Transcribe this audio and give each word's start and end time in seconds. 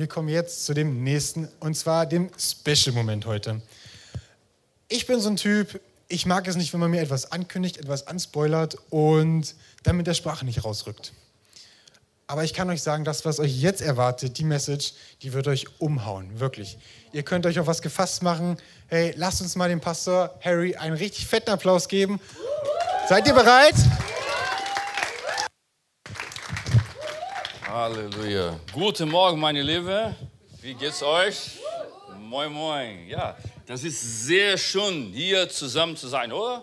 wir 0.00 0.06
kommen 0.06 0.30
jetzt 0.30 0.64
zu 0.64 0.72
dem 0.72 1.04
nächsten, 1.04 1.46
und 1.60 1.76
zwar 1.76 2.06
dem 2.06 2.30
Special-Moment 2.38 3.26
heute. 3.26 3.60
Ich 4.88 5.06
bin 5.06 5.20
so 5.20 5.28
ein 5.28 5.36
Typ, 5.36 5.78
ich 6.08 6.24
mag 6.24 6.48
es 6.48 6.56
nicht, 6.56 6.72
wenn 6.72 6.80
man 6.80 6.90
mir 6.90 7.02
etwas 7.02 7.30
ankündigt, 7.30 7.76
etwas 7.76 8.06
anspoilert 8.06 8.78
und 8.88 9.54
dann 9.82 9.98
mit 9.98 10.06
der 10.06 10.14
Sprache 10.14 10.46
nicht 10.46 10.64
rausrückt. 10.64 11.12
Aber 12.26 12.44
ich 12.44 12.54
kann 12.54 12.70
euch 12.70 12.80
sagen, 12.80 13.04
das, 13.04 13.26
was 13.26 13.40
euch 13.40 13.60
jetzt 13.60 13.82
erwartet, 13.82 14.38
die 14.38 14.44
Message, 14.44 14.94
die 15.20 15.34
wird 15.34 15.46
euch 15.48 15.66
umhauen, 15.78 16.40
wirklich. 16.40 16.78
Ihr 17.12 17.22
könnt 17.22 17.44
euch 17.44 17.58
auf 17.58 17.66
was 17.66 17.82
gefasst 17.82 18.22
machen. 18.22 18.56
Hey, 18.86 19.12
lasst 19.16 19.42
uns 19.42 19.54
mal 19.54 19.68
dem 19.68 19.80
Pastor 19.80 20.34
Harry 20.40 20.76
einen 20.76 20.96
richtig 20.96 21.26
fetten 21.26 21.50
Applaus 21.50 21.88
geben. 21.88 22.20
Seid 23.06 23.26
ihr 23.26 23.34
bereit? 23.34 23.74
Halleluja. 27.80 28.60
Guten 28.74 29.08
Morgen, 29.08 29.40
meine 29.40 29.62
Liebe. 29.62 30.14
Wie 30.60 30.74
geht's 30.74 31.02
euch? 31.02 31.58
Moin, 32.18 32.52
moin. 32.52 33.08
Ja, 33.08 33.38
das 33.66 33.82
ist 33.84 34.26
sehr 34.26 34.58
schön, 34.58 35.10
hier 35.14 35.48
zusammen 35.48 35.96
zu 35.96 36.06
sein, 36.06 36.30
oder? 36.30 36.62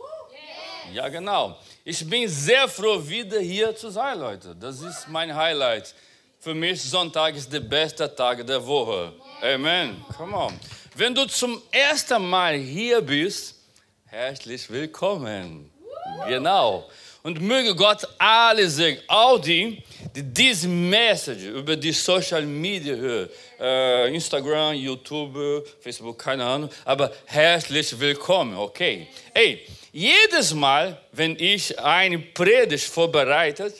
Ja, 0.93 1.09
genau. 1.09 1.57
Ich 1.83 2.07
bin 2.07 2.29
sehr 2.29 2.67
froh, 2.67 3.01
wieder 3.03 3.39
hier 3.39 3.75
zu 3.75 3.89
sein, 3.89 4.19
Leute. 4.19 4.55
Das 4.55 4.79
ist 4.81 5.07
mein 5.07 5.33
Highlight. 5.33 5.95
Für 6.37 6.53
mich 6.53 6.83
Sonntag 6.83 7.35
ist 7.35 7.51
der 7.51 7.61
beste 7.61 8.13
Tag 8.13 8.45
der 8.45 8.63
Woche. 8.63 9.11
Amen. 9.41 10.05
Come 10.15 10.37
on. 10.37 10.59
Wenn 10.95 11.15
du 11.15 11.25
zum 11.25 11.59
ersten 11.71 12.29
Mal 12.29 12.57
hier 12.57 13.01
bist, 13.01 13.55
herzlich 14.05 14.69
willkommen. 14.69 15.71
Genau. 16.27 16.87
Und 17.27 17.41
möge 17.41 17.75
Gott 17.75 18.07
alle 18.17 18.69
segnen, 18.69 19.03
auch 19.05 19.37
die, 19.37 19.83
die 20.15 20.23
diese 20.23 20.69
Message 20.69 21.43
über 21.43 21.75
die 21.75 21.91
Social 21.91 22.43
Media 22.43 22.95
hören, 22.95 23.29
äh, 23.59 24.15
Instagram, 24.15 24.73
YouTube, 24.75 25.67
Facebook, 25.81 26.17
keine 26.17 26.45
Ahnung, 26.45 26.69
aber 26.85 27.11
herzlich 27.25 27.99
willkommen, 27.99 28.55
okay? 28.55 29.07
Ey, 29.33 29.59
jedes 29.91 30.53
Mal, 30.53 31.01
wenn 31.11 31.35
ich 31.37 31.77
eine 31.77 32.17
Predigt 32.17 32.85
vorbereite, 32.85 33.73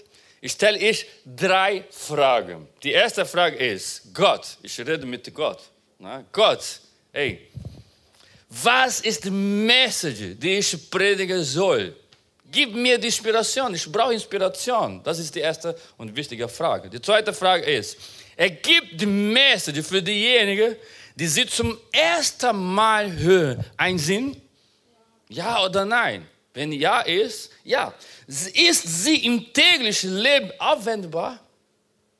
stelle 0.44 0.80
ich 0.80 1.06
drei 1.26 1.86
Fragen. 1.90 2.68
Die 2.84 2.92
erste 2.92 3.26
Frage 3.26 3.56
ist, 3.56 4.14
Gott, 4.14 4.58
ich 4.62 4.78
rede 4.78 5.06
mit 5.06 5.34
Gott. 5.34 5.60
Na, 6.00 6.22
Gott, 6.34 6.82
hey, 7.14 7.48
was 8.50 9.00
ist 9.00 9.24
die 9.24 9.32
Message, 9.32 10.36
die 10.38 10.58
ich 10.58 10.90
predigen 10.90 11.42
soll? 11.42 11.96
Gib 12.50 12.74
mir 12.74 12.98
die 12.98 13.08
Inspiration, 13.08 13.76
ich 13.76 13.92
brauche 13.92 14.14
Inspiration. 14.14 15.02
Das 15.04 15.20
ist 15.20 15.36
die 15.36 15.42
erste 15.42 15.76
und 15.98 16.16
wichtige 16.16 16.48
Frage. 16.48 16.90
Die 16.90 17.02
zweite 17.02 17.34
Frage 17.34 17.66
ist, 17.66 17.98
er 18.38 18.50
gibt 18.50 19.02
die 19.02 19.06
Message 19.06 19.82
für 19.82 20.02
diejenigen, 20.02 20.76
die 21.16 21.28
sie 21.28 21.46
zum 21.46 21.78
ersten 21.92 22.56
Mal 22.74 23.12
hören. 23.12 23.66
Ein 23.76 23.98
Sinn? 23.98 24.40
Ja 25.28 25.66
oder 25.66 25.84
nein? 25.84 26.26
Wenn 26.54 26.72
ja 26.72 27.02
ist, 27.02 27.52
ja. 27.64 27.94
Ist 28.28 29.04
sie 29.04 29.26
im 29.26 29.52
täglichen 29.52 30.18
Leben 30.18 30.52
anwendbar? 30.58 31.40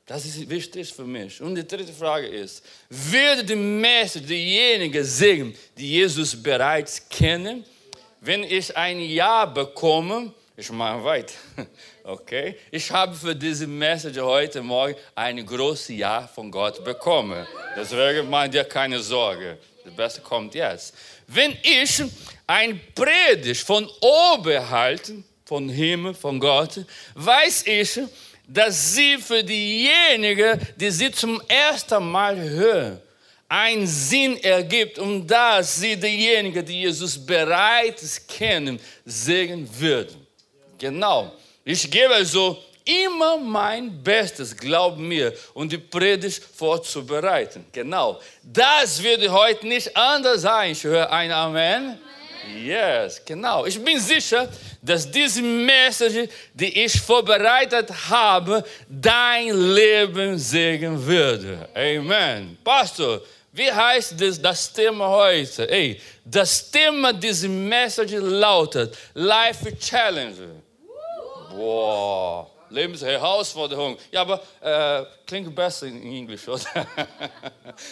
Das 0.06 0.26
ist 0.26 0.50
wichtig 0.50 0.94
für 0.94 1.04
mich. 1.04 1.42
Und 1.42 1.56
die 1.56 1.68
dritte 1.68 1.94
Frage 1.94 2.28
ist, 2.28 2.64
würde 2.90 3.44
die 3.44 3.56
Messe 3.56 4.22
diejenigen 4.22 5.04
segnen, 5.04 5.56
die 5.78 5.90
Jesus 5.92 6.42
bereits 6.42 7.08
kennen? 7.10 7.66
Wenn 8.22 8.44
ich 8.44 8.76
ein 8.76 9.00
Ja 9.00 9.46
bekomme, 9.46 10.34
ich 10.56 10.72
mache 10.72 11.04
weiter. 11.04 11.34
Okay? 12.04 12.56
Ich 12.72 12.90
habe 12.90 13.14
für 13.14 13.36
diese 13.36 13.68
Message 13.68 14.18
heute 14.18 14.62
Morgen 14.62 14.96
ein 15.14 15.46
großes 15.46 15.90
Ja 15.90 16.26
von 16.26 16.50
Gott 16.50 16.82
bekommen. 16.82 17.46
Deswegen 17.76 18.30
macht 18.30 18.54
dir 18.54 18.64
keine 18.64 19.02
Sorge. 19.02 19.58
Das 19.84 19.94
Beste 19.94 20.22
kommt 20.22 20.56
jetzt. 20.56 20.94
Wenn 21.28 21.58
ich 21.62 22.02
ein 22.48 22.80
Predigt 22.96 23.62
von 23.62 23.90
oben 24.00 24.70
halte, 24.70 25.22
von 25.44 25.68
Himmel, 25.68 26.14
von 26.14 26.40
Gott, 26.40 26.86
weiß 27.16 27.68
ich, 27.68 28.00
dass 28.48 28.96
sie 28.96 29.18
für 29.18 29.44
diejenigen, 29.44 30.60
die 30.78 30.90
sie 30.90 31.12
zum 31.12 31.42
ersten 31.50 32.10
Mal 32.10 32.38
hören, 32.40 33.02
einen 33.50 33.88
Sinn 33.88 34.38
ergibt 34.44 35.00
und 35.00 35.26
dass 35.28 35.78
sie 35.78 35.96
diejenigen, 35.96 36.66
die 36.66 36.82
Jesus 36.82 37.18
bereits 37.26 38.26
kennen, 38.28 38.80
segnen 39.06 39.70
würden. 39.80 40.28
Genau. 40.78 41.32
Ich 41.64 41.90
gebe 41.90 42.14
also 42.14 42.62
immer 42.84 43.38
mein 43.38 44.02
Bestes, 44.02 44.56
glaub 44.56 44.98
mir, 44.98 45.34
um 45.54 45.68
die 45.68 45.78
Predigt 45.78 46.44
vorzubereiten. 46.44 47.66
Genau. 47.72 48.20
Das 48.44 49.02
wird 49.02 49.30
heute 49.30 49.68
nicht 49.68 49.96
anders 49.96 50.42
sein. 50.42 50.72
Ich 50.72 50.84
höre 50.84 51.12
ein 51.12 51.32
Amen. 51.32 52.00
Yes, 52.56 53.22
genau. 53.26 53.66
Ich 53.66 53.84
bin 53.84 54.00
sicher, 54.00 54.48
dass 54.82 55.10
diese 55.10 55.42
Message, 55.42 56.30
die 56.54 56.84
ich 56.86 57.00
vorbereitet 57.02 57.90
habe, 58.10 58.64
dein 58.88 59.74
Leben 59.74 60.38
segnen 60.38 61.06
würde. 61.06 61.68
Amen. 61.76 62.58
Pastor, 62.64 63.22
wie 63.58 63.72
heißt 63.72 64.16
das, 64.42 64.72
Thema 64.72 65.10
heute? 65.10 65.70
Ey, 65.70 66.00
das 66.24 66.70
Thema 66.70 67.12
dieser 67.12 67.50
Message 67.50 68.14
lautet 68.14 68.96
Life 69.14 69.76
Challenge. 69.78 70.62
Boah. 71.50 72.48
Lebensherausforderung. 72.70 73.98
Ja, 74.12 74.22
aber 74.22 74.42
äh, 74.62 75.06
klingt 75.26 75.56
besser 75.56 75.88
in 75.88 76.02
Englisch, 76.02 76.48
oder? 76.48 76.66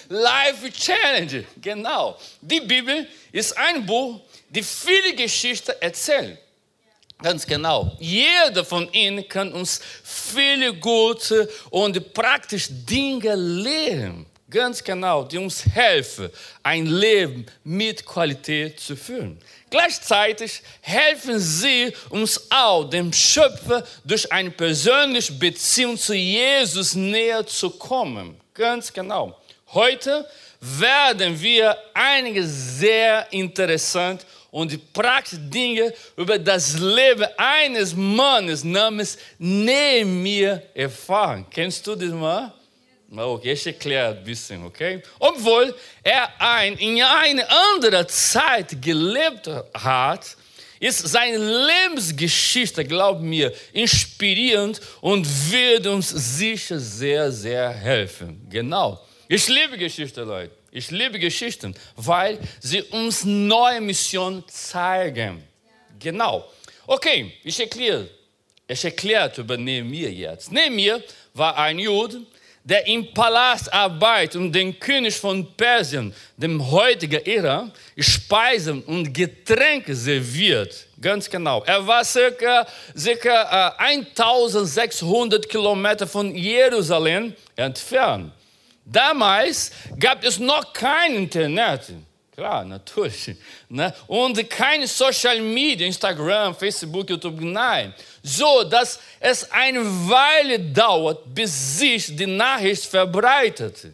Life 0.09 0.71
Challenge, 0.71 1.45
genau. 1.61 2.17
Die 2.41 2.59
Bibel 2.59 3.07
ist 3.31 3.57
ein 3.57 3.85
Buch, 3.85 4.19
die 4.49 4.63
viele 4.63 5.15
Geschichten 5.15 5.73
erzählt. 5.79 6.37
Ganz 7.21 7.47
genau. 7.47 7.95
Jeder 7.99 8.65
von 8.65 8.91
ihnen 8.91 9.27
kann 9.27 9.53
uns 9.53 9.79
viele 10.03 10.73
gute 10.73 11.49
und 11.69 12.13
praktische 12.13 12.73
Dinge 12.73 13.35
lehren. 13.35 14.25
Ganz 14.55 14.81
genau, 14.81 15.25
die 15.25 15.37
uns 15.37 15.65
helfen, 15.65 16.29
ein 16.63 16.85
Leben 16.85 17.45
mit 17.65 18.05
Qualität 18.05 18.79
zu 18.79 18.95
führen. 18.95 19.37
Gleichzeitig 19.69 20.61
helfen 20.79 21.39
sie 21.39 21.91
uns 22.07 22.39
auch, 22.49 22.85
dem 22.85 23.11
Schöpfer 23.11 23.85
durch 24.05 24.31
eine 24.31 24.51
persönliche 24.51 25.33
Beziehung 25.33 25.97
zu 25.97 26.13
Jesus 26.13 26.95
näher 26.95 27.45
zu 27.45 27.69
kommen. 27.69 28.39
Ganz 28.53 28.93
genau. 28.93 29.37
Heute 29.73 30.25
werden 30.61 31.41
wir 31.41 31.77
einige 31.93 32.47
sehr 32.47 33.27
interessante 33.33 34.25
und 34.51 34.93
praktische 34.93 35.37
Dinge 35.37 35.93
über 36.15 36.39
das 36.39 36.79
Leben 36.79 37.27
eines 37.35 37.93
Mannes 37.93 38.63
namens 38.63 39.17
Nehemiah 39.37 40.61
erfahren. 40.73 41.45
Kennst 41.51 41.85
du 41.85 41.93
diesen 41.93 42.21
Mann? 42.21 42.53
Okay, 43.11 43.51
ich 43.51 43.67
erkläre 43.67 44.17
ein 44.17 44.23
bisschen, 44.23 44.65
okay? 44.65 45.01
Obwohl 45.19 45.73
er 46.03 46.29
ein, 46.39 46.77
in 46.77 47.01
einer 47.01 47.47
anderen 47.49 48.07
Zeit 48.09 48.81
gelebt 48.81 49.49
hat, 49.73 50.35
ist 50.79 51.07
seine 51.07 51.37
Lebensgeschichte, 51.37 52.83
glaub 52.83 53.21
mir, 53.21 53.53
inspirierend 53.73 54.81
und 55.01 55.25
wird 55.51 55.87
uns 55.87 56.09
sicher 56.09 56.79
sehr, 56.79 57.31
sehr 57.31 57.69
helfen. 57.69 58.45
Genau. 58.49 58.99
Ich 59.27 59.47
liebe 59.47 59.77
Geschichte, 59.77 60.23
Leute. 60.23 60.51
Ich 60.71 60.91
liebe 60.91 61.17
Geschichten, 61.17 61.73
weil 61.95 62.37
sie 62.59 62.81
uns 62.81 63.23
neue 63.23 63.79
Missionen 63.79 64.43
zeigen. 64.47 65.41
Genau. 65.97 66.45
Okay, 66.85 67.33
ich 67.43 67.59
erkläre. 67.59 68.09
Ich 68.67 68.83
erkläre 68.83 69.31
über 69.37 69.57
Nehemiah 69.57 70.09
jetzt. 70.09 70.51
Nehemiah 70.51 70.99
war 71.33 71.57
ein 71.57 71.79
Jude, 71.79 72.21
der 72.65 72.87
im 72.87 73.13
Palast 73.13 73.71
arbeitet 73.71 74.41
und 74.41 74.51
den 74.51 74.77
König 74.79 75.15
von 75.15 75.45
Persien, 75.55 76.13
dem 76.35 76.71
heutigen 76.71 77.23
Ära, 77.23 77.71
Speisen 77.97 78.81
und 78.83 79.13
Getränke 79.13 79.95
serviert. 79.95 80.87
Ganz 80.99 81.29
genau. 81.29 81.63
Er 81.63 81.85
war 81.85 82.03
circa, 82.03 82.65
circa 82.97 83.71
äh, 83.77 83.93
1600 83.93 85.47
Kilometer 85.47 86.07
von 86.07 86.35
Jerusalem 86.35 87.35
entfernt. 87.55 88.33
Damals 88.83 89.71
gab 89.99 90.23
es 90.23 90.39
noch 90.39 90.73
kein 90.73 91.15
Internet. 91.15 91.93
Klar, 92.35 92.65
natürlich. 92.65 93.33
Ne? 93.69 93.93
Und 94.07 94.49
keine 94.49 94.87
Social 94.87 95.39
Media, 95.41 95.87
Instagram, 95.87 96.53
Facebook, 96.53 97.09
YouTube, 97.09 97.39
nein. 97.39 97.93
So, 98.21 98.63
dass 98.65 98.99
es 99.21 99.49
eine 99.51 99.79
Weile 100.09 100.59
dauert, 100.59 101.33
bis 101.33 101.77
sich 101.77 102.13
die 102.13 102.25
Nachricht 102.25 102.85
verbreitete. 102.85 103.93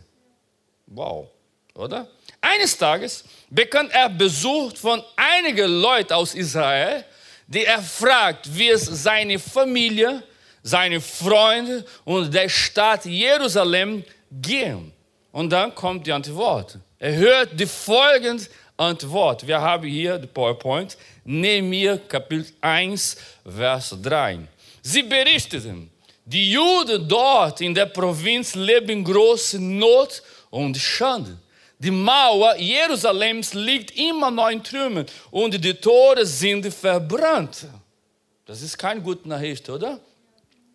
Wow, 0.87 1.27
oder? 1.75 2.07
Eines 2.41 2.75
Tages 2.75 3.23
bekam 3.47 3.89
er 3.91 4.09
Besuch 4.09 4.75
von 4.75 5.03
einigen 5.15 5.79
Leuten 5.79 6.13
aus 6.13 6.33
Israel, 6.33 7.05
die 7.45 7.63
er 7.63 7.81
fragt, 7.81 8.47
wie 8.57 8.69
es 8.69 8.85
seine 8.85 9.37
Familie, 9.37 10.23
seine 10.63 10.99
Freunde 10.99 11.85
und 12.05 12.33
der 12.33 12.49
Stadt 12.49 13.05
Jerusalem 13.05 14.03
gehen. 14.31 14.91
Und 15.31 15.49
dann 15.49 15.73
kommt 15.73 16.05
die 16.05 16.11
Antwort. 16.11 16.77
Er 16.99 17.15
hört 17.15 17.59
die 17.59 17.65
folgende 17.65 18.45
Antwort. 18.77 19.45
Wir 19.45 19.59
haben 19.61 19.87
hier 19.87 20.17
die 20.17 20.27
PowerPoint. 20.27 20.97
Nehemiah 21.23 21.97
Kapitel 21.97 22.51
1, 22.61 23.17
Vers 23.45 23.95
3. 24.01 24.39
Sie 24.81 25.03
berichteten, 25.03 25.91
die 26.25 26.51
Juden 26.51 27.07
dort 27.07 27.61
in 27.61 27.73
der 27.73 27.87
Provinz 27.87 28.55
leben 28.55 28.89
in 28.89 29.03
großer 29.03 29.59
Not 29.59 30.21
und 30.49 30.77
Schande. 30.77 31.37
Die 31.79 31.91
Mauer 31.91 32.55
Jerusalems 32.57 33.53
liegt 33.53 33.97
immer 33.97 34.29
noch 34.29 34.49
in 34.49 34.63
Trümmern 34.63 35.05
und 35.31 35.63
die 35.63 35.73
Tore 35.73 36.25
sind 36.25 36.71
verbrannt. 36.71 37.65
Das 38.45 38.61
ist 38.61 38.77
keine 38.77 39.01
gute 39.01 39.27
Nachricht, 39.27 39.67
oder? 39.69 39.99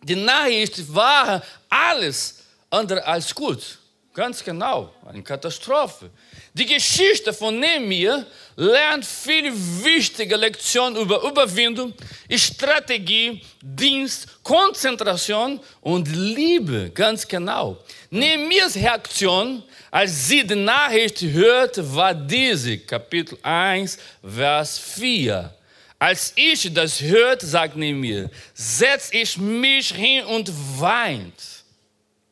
Die 0.03 0.15
Nachricht 0.15 0.93
war 0.93 1.41
alles 1.69 2.43
andere 2.69 3.05
als 3.05 3.33
gut. 3.33 3.79
Ganz 4.17 4.43
genau, 4.43 4.91
eine 5.05 5.21
Katastrophe. 5.21 6.09
Die 6.51 6.65
Geschichte 6.65 7.31
von 7.31 7.59
Nehemiah 7.59 8.25
lernt 8.55 9.05
viele 9.05 9.53
wichtige 9.53 10.35
Lektionen 10.35 10.99
über 10.99 11.21
Überwindung, 11.21 11.93
Strategie, 12.31 13.43
Dienst, 13.61 14.27
Konzentration 14.41 15.59
und 15.81 16.07
Liebe. 16.07 16.89
Ganz 16.95 17.27
genau. 17.27 17.77
Nehemias 18.09 18.75
Reaktion, 18.75 19.61
als 19.91 20.27
sie 20.27 20.43
die 20.47 20.55
Nachricht 20.55 21.21
hörte, 21.21 21.83
war 21.93 22.15
diese, 22.15 22.79
Kapitel 22.79 23.37
1, 23.43 23.99
Vers 24.23 24.79
4. 24.79 25.53
Als 25.99 26.33
ich 26.35 26.73
das 26.73 26.99
hörte, 27.01 27.45
sagt 27.45 27.75
Nehemiah, 27.75 28.31
setz 28.55 29.13
ich 29.13 29.37
mich 29.37 29.93
hin 29.93 30.25
und 30.25 30.51
weint. 30.79 31.35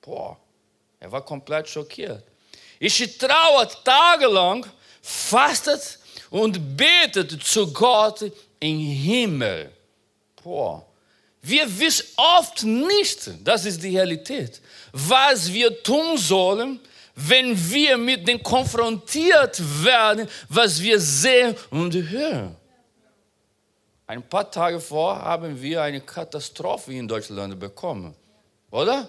Boah, 0.01 0.39
er 1.05 1.11
war 1.11 1.23
komplett 1.23 1.69
schockiert. 1.69 2.23
Ich 2.79 3.17
trauert 3.19 3.85
tagelang, 3.85 4.65
fastet 5.01 5.99
und 6.31 6.75
betet 6.75 7.43
zu 7.43 7.71
Gott 7.71 8.31
im 8.59 8.79
Himmel. 8.79 9.71
Boah. 10.43 10.83
Wir 11.43 11.65
wissen 11.79 12.07
oft 12.17 12.63
nicht, 12.63 13.29
das 13.43 13.65
ist 13.65 13.83
die 13.83 13.95
Realität, 13.95 14.59
was 14.91 15.53
wir 15.53 15.83
tun 15.83 16.17
sollen, 16.17 16.79
wenn 17.13 17.55
wir 17.71 17.97
mit 17.97 18.27
dem 18.27 18.41
konfrontiert 18.41 19.61
werden, 19.83 20.27
was 20.49 20.81
wir 20.81 20.99
sehen 20.99 21.55
und 21.69 21.93
hören. 21.93 22.55
Ein 24.07 24.23
paar 24.23 24.49
Tage 24.49 24.79
vor 24.79 25.21
haben 25.21 25.61
wir 25.61 25.83
eine 25.83 26.01
Katastrophe 26.01 26.93
in 26.93 27.07
Deutschland 27.07 27.59
bekommen, 27.59 28.15
oder? 28.71 29.07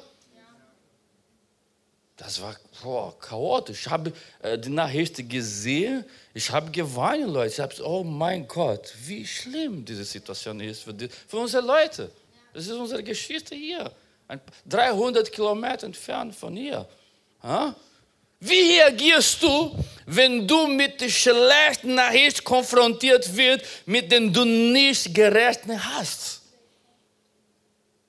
Das 2.17 2.41
war 2.41 2.57
boah, 2.83 3.19
chaotisch. 3.19 3.83
Ich 3.83 3.91
habe 3.91 4.11
äh, 4.41 4.59
die 4.59 4.71
Nachricht 4.71 5.29
gesehen, 5.29 6.05
ich 6.33 6.51
habe 6.51 6.71
geweint, 6.71 7.29
Leute. 7.29 7.53
Ich 7.53 7.61
habe 7.61 7.75
oh 7.85 8.03
mein 8.03 8.49
Gott, 8.49 8.95
wie 9.05 9.27
schlimm 9.27 9.85
diese 9.85 10.05
Situation 10.05 10.59
ist 10.61 10.83
für, 10.83 10.95
die, 10.95 11.09
für 11.09 11.37
unsere 11.37 11.65
Leute. 11.65 12.11
Das 12.55 12.67
ist 12.67 12.73
unsere 12.73 13.03
Geschichte 13.03 13.55
hier. 13.55 13.93
Ein, 14.29 14.41
300 14.65 15.31
Kilometer 15.31 15.85
entfernt 15.85 16.35
von 16.35 16.57
hier. 16.57 16.89
Ha? 17.43 17.77
Wie 18.41 18.79
reagierst 18.79 19.43
du, 19.43 19.77
wenn 20.07 20.49
du 20.49 20.67
mit 20.67 21.01
der 21.01 21.11
schlechten 21.11 21.95
Nachricht 21.95 22.43
konfrontiert 22.43 23.35
wirst, 23.37 23.65
mit 23.85 24.11
der 24.11 24.21
du 24.21 24.45
nicht 24.45 25.15
gerechnet 25.15 25.81
hast? 25.85 26.41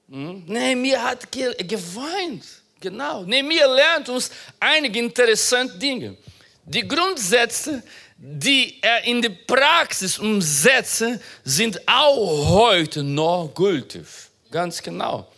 Hm? 0.09 0.45
Mir 0.45 1.03
hat 1.03 1.29
ge 1.29 1.53
geweint. 1.63 2.56
Genau. 2.79 3.23
Nehemiah 3.23 3.67
lernt 3.67 4.09
uns 4.09 4.29
einige 4.59 4.99
interessante 4.99 5.77
Dinge. 5.77 6.17
Die 6.65 6.87
Grundsätze, 6.87 7.81
die 8.17 8.77
er 8.81 9.03
in 9.05 9.21
die 9.21 9.29
Praxis 9.29 10.19
umsetzt, 10.19 11.03
sind 11.43 11.87
auch 11.87 12.49
heute 12.49 13.03
noch 13.03 13.51
gültig. 13.55 14.05
Ganz 14.51 14.81
genau. 14.81 15.31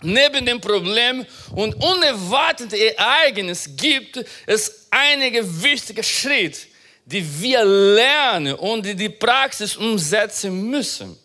Neben 0.00 0.44
dem 0.44 0.60
Problem 0.60 1.24
und 1.54 1.74
unerwarteten 1.74 2.78
Ereignissen 2.78 3.76
gibt 3.76 4.24
es 4.46 4.86
einige 4.90 5.62
wichtige 5.62 6.02
Schritte, 6.02 6.60
die 7.04 7.24
wir 7.40 7.64
lernen 7.64 8.54
und 8.54 8.86
in 8.86 8.98
die 8.98 9.08
Praxis 9.08 9.76
umsetzen 9.76 10.70
müssen. 10.70 11.18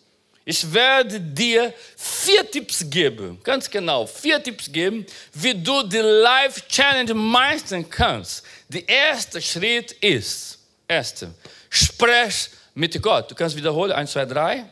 Ich 0.50 0.74
werde 0.74 1.20
dir 1.20 1.72
vier 1.96 2.50
Tipps 2.50 2.84
geben, 2.90 3.38
ganz 3.44 3.70
genau, 3.70 4.04
vier 4.04 4.42
Tipps 4.42 4.66
geben, 4.72 5.06
wie 5.32 5.54
du 5.54 5.84
die 5.84 5.98
Life 5.98 6.62
Challenge 6.66 7.14
meistern 7.14 7.88
kannst. 7.88 8.42
Der 8.68 8.88
erste 8.88 9.40
Schritt 9.40 9.92
ist, 9.92 10.58
erste, 10.88 11.32
sprech 11.68 12.50
mit 12.74 13.00
Gott. 13.00 13.30
Du 13.30 13.36
kannst 13.36 13.54
wiederholen, 13.54 13.92
eins, 13.92 14.10
zwei, 14.10 14.26
drei. 14.26 14.64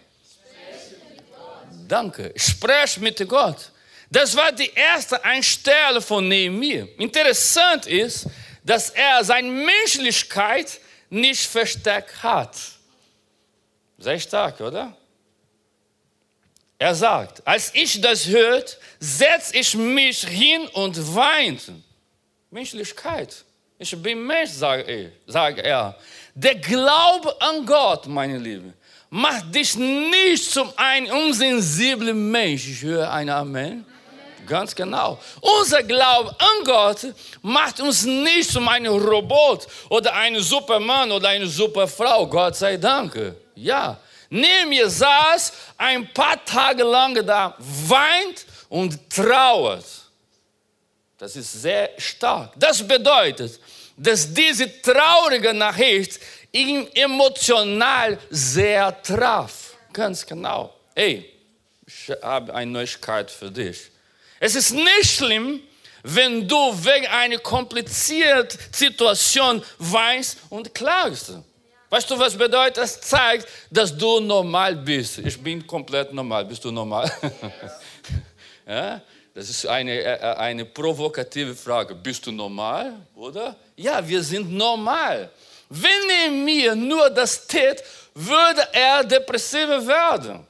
Danke. 1.86 2.32
Sprech 2.34 2.98
mit 2.98 3.28
Gott. 3.28 3.70
Das 4.10 4.34
war 4.34 4.50
die 4.50 4.72
erste 4.74 5.24
Einstellung 5.24 6.02
von 6.02 6.26
Nehemiah. 6.26 6.88
Interessant 6.98 7.86
ist, 7.86 8.26
dass 8.64 8.90
er 8.90 9.22
seine 9.22 9.48
Menschlichkeit 9.48 10.80
nicht 11.08 11.46
versteckt 11.46 12.20
hat. 12.20 12.56
Sehr 13.96 14.18
stark, 14.18 14.60
oder? 14.60 14.97
Er 16.78 16.94
sagt, 16.94 17.44
als 17.44 17.72
ich 17.74 18.00
das 18.00 18.26
hörte, 18.26 18.76
setz 19.00 19.52
ich 19.52 19.74
mich 19.74 20.24
hin 20.24 20.68
und 20.74 21.14
weinte. 21.14 21.74
Menschlichkeit. 22.50 23.44
Ich 23.78 24.00
bin 24.00 24.24
Mensch, 24.24 24.50
sage 24.50 25.12
sag 25.26 25.58
er. 25.58 25.96
Der 26.34 26.54
Glaube 26.54 27.34
an 27.40 27.66
Gott, 27.66 28.06
meine 28.06 28.38
Liebe, 28.38 28.72
macht 29.10 29.52
dich 29.52 29.74
nicht 29.76 30.50
zum 30.50 30.72
einen 30.76 31.10
unsensiblen 31.10 32.30
Mensch. 32.30 32.68
Ich 32.68 32.82
höre 32.82 33.10
ein 33.10 33.28
Amen. 33.28 33.84
Ganz 34.46 34.74
genau. 34.74 35.18
Unser 35.40 35.82
Glaube 35.82 36.30
an 36.38 36.64
Gott 36.64 37.12
macht 37.42 37.80
uns 37.80 38.04
nicht 38.04 38.50
zum 38.50 38.68
einen 38.68 38.86
Robot 38.86 39.66
oder 39.90 40.14
einen 40.14 40.40
Supermann 40.40 41.10
oder 41.10 41.28
eine 41.28 41.46
Superfrau. 41.46 42.26
Gott 42.26 42.56
sei 42.56 42.76
Dank. 42.76 43.34
Ja. 43.54 43.98
Nehemiah 44.30 44.88
saß 44.88 45.52
ein 45.76 46.12
paar 46.12 46.44
Tage 46.44 46.82
lang 46.84 47.14
da, 47.26 47.54
weint 47.58 48.46
und 48.68 49.10
trauert. 49.10 49.84
Das 51.16 51.34
ist 51.34 51.52
sehr 51.62 51.90
stark. 51.98 52.52
Das 52.56 52.86
bedeutet, 52.86 53.58
dass 53.96 54.32
diese 54.32 54.80
traurige 54.80 55.52
Nachricht 55.52 56.20
ihn 56.52 56.86
emotional 56.94 58.18
sehr 58.30 59.02
traf. 59.02 59.74
Ganz 59.92 60.24
genau. 60.24 60.74
Hey, 60.94 61.28
ich 61.86 62.10
habe 62.22 62.54
eine 62.54 62.70
Neuigkeit 62.70 63.30
für 63.30 63.50
dich. 63.50 63.90
Es 64.38 64.54
ist 64.54 64.72
nicht 64.72 65.10
schlimm, 65.10 65.60
wenn 66.02 66.46
du 66.46 66.56
wegen 66.84 67.06
einer 67.08 67.38
komplizierten 67.38 68.58
Situation 68.72 69.62
weinst 69.78 70.38
und 70.48 70.72
klagst. 70.74 71.32
Weißt 71.90 72.10
du, 72.10 72.18
was 72.18 72.36
bedeutet? 72.36 72.76
Das 72.76 73.00
zeigt, 73.00 73.48
dass 73.70 73.96
du 73.96 74.20
normal 74.20 74.76
bist. 74.76 75.18
Ich 75.18 75.42
bin 75.42 75.66
komplett 75.66 76.12
normal. 76.12 76.44
Bist 76.44 76.64
du 76.64 76.70
normal? 76.70 77.10
ja? 78.66 79.00
Das 79.34 79.48
ist 79.48 79.66
eine, 79.66 79.92
äh, 79.92 80.14
äh, 80.16 80.34
eine 80.36 80.64
provokative 80.64 81.54
Frage. 81.54 81.94
Bist 81.94 82.26
du 82.26 82.32
normal, 82.32 82.94
oder? 83.14 83.54
Ja, 83.76 84.06
wir 84.06 84.22
sind 84.22 84.52
normal. 84.52 85.30
Wenn 85.68 86.10
er 86.24 86.30
mir 86.30 86.74
nur 86.74 87.08
das 87.08 87.46
tät, 87.46 87.82
würde 88.14 88.66
er 88.72 89.04
depressiver 89.04 89.86
werden. 89.86 90.46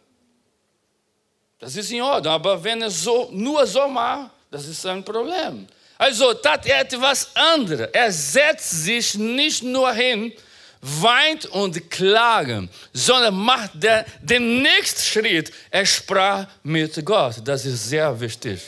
Das 1.58 1.76
ist 1.76 1.90
in 1.90 2.00
Ordnung, 2.00 2.32
aber 2.32 2.64
wenn 2.64 2.82
er 2.82 2.90
so, 2.90 3.28
nur 3.32 3.66
so 3.66 3.86
macht, 3.88 4.30
das 4.50 4.66
ist 4.66 4.86
ein 4.86 5.04
Problem. 5.04 5.66
Also 5.98 6.32
tat 6.34 6.64
er 6.66 6.80
etwas 6.80 7.30
anderes. 7.34 7.90
Er 7.92 8.10
setzt 8.10 8.84
sich 8.84 9.14
nicht 9.14 9.62
nur 9.62 9.92
hin, 9.92 10.32
weint 10.80 11.46
und 11.46 11.90
klagt, 11.90 12.68
sondern 12.92 13.34
macht 13.34 13.70
der, 13.74 14.06
den 14.20 14.62
nächsten 14.62 15.02
Schritt. 15.02 15.52
Er 15.70 15.86
sprach 15.86 16.46
mit 16.62 17.04
Gott. 17.04 17.36
Das 17.44 17.64
ist 17.64 17.88
sehr 17.88 18.18
wichtig. 18.20 18.60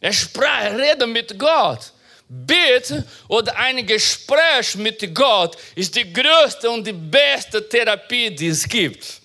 Er 0.00 0.12
sprach, 0.12 0.72
redet 0.72 1.08
mit 1.08 1.38
Gott. 1.38 1.92
Bitte 2.28 3.04
oder 3.28 3.54
ein 3.56 3.86
Gespräch 3.86 4.74
mit 4.76 5.14
Gott 5.14 5.56
ist 5.74 5.94
die 5.94 6.10
größte 6.12 6.70
und 6.70 6.86
die 6.86 6.92
beste 6.92 7.68
Therapie, 7.68 8.30
die 8.34 8.48
es 8.48 8.66
gibt. 8.66 9.20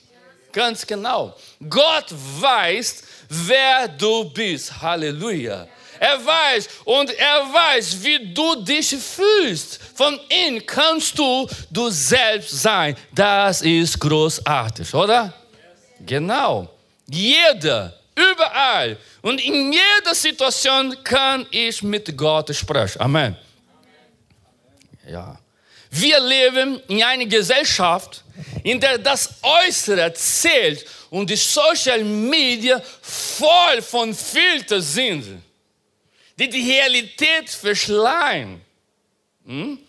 Ganz 0.51 0.85
genau. 0.85 1.33
Gott 1.69 2.05
weiß, 2.09 3.03
wer 3.29 3.87
du 3.87 4.29
bist. 4.29 4.81
Halleluja. 4.81 5.67
Er 5.99 6.25
weiß 6.25 6.69
und 6.85 7.11
er 7.11 7.53
weiß, 7.53 8.03
wie 8.03 8.33
du 8.33 8.55
dich 8.63 8.95
fühlst. 8.95 9.79
Von 9.95 10.19
ihm 10.29 10.65
kannst 10.65 11.17
du 11.17 11.47
du 11.69 11.89
selbst 11.89 12.61
sein. 12.61 12.95
Das 13.13 13.61
ist 13.61 13.99
großartig, 13.99 14.93
oder? 14.93 15.33
Genau. 16.05 16.69
Jeder, 17.09 17.93
überall 18.15 18.97
und 19.21 19.39
in 19.43 19.73
jeder 19.73 20.13
Situation 20.13 20.95
kann 21.03 21.45
ich 21.51 21.81
mit 21.83 22.15
Gott 22.17 22.53
sprechen. 22.55 23.01
Amen. 23.01 23.35
Ja. 25.09 25.39
Wir 25.89 26.19
leben 26.19 26.81
in 26.87 27.01
einer 27.03 27.25
Gesellschaft, 27.25 28.23
in 28.63 28.79
der 28.79 28.97
das 28.97 29.29
Äußere 29.41 30.13
zählt 30.13 30.85
und 31.09 31.29
die 31.29 31.35
Social 31.35 32.03
Media 32.03 32.81
voll 33.01 33.81
von 33.81 34.13
Filtern 34.13 34.81
sind, 34.81 35.41
die 36.37 36.49
die 36.49 36.71
Realität 36.71 37.49
verschleiern. 37.49 38.61
Hm? 39.45 39.79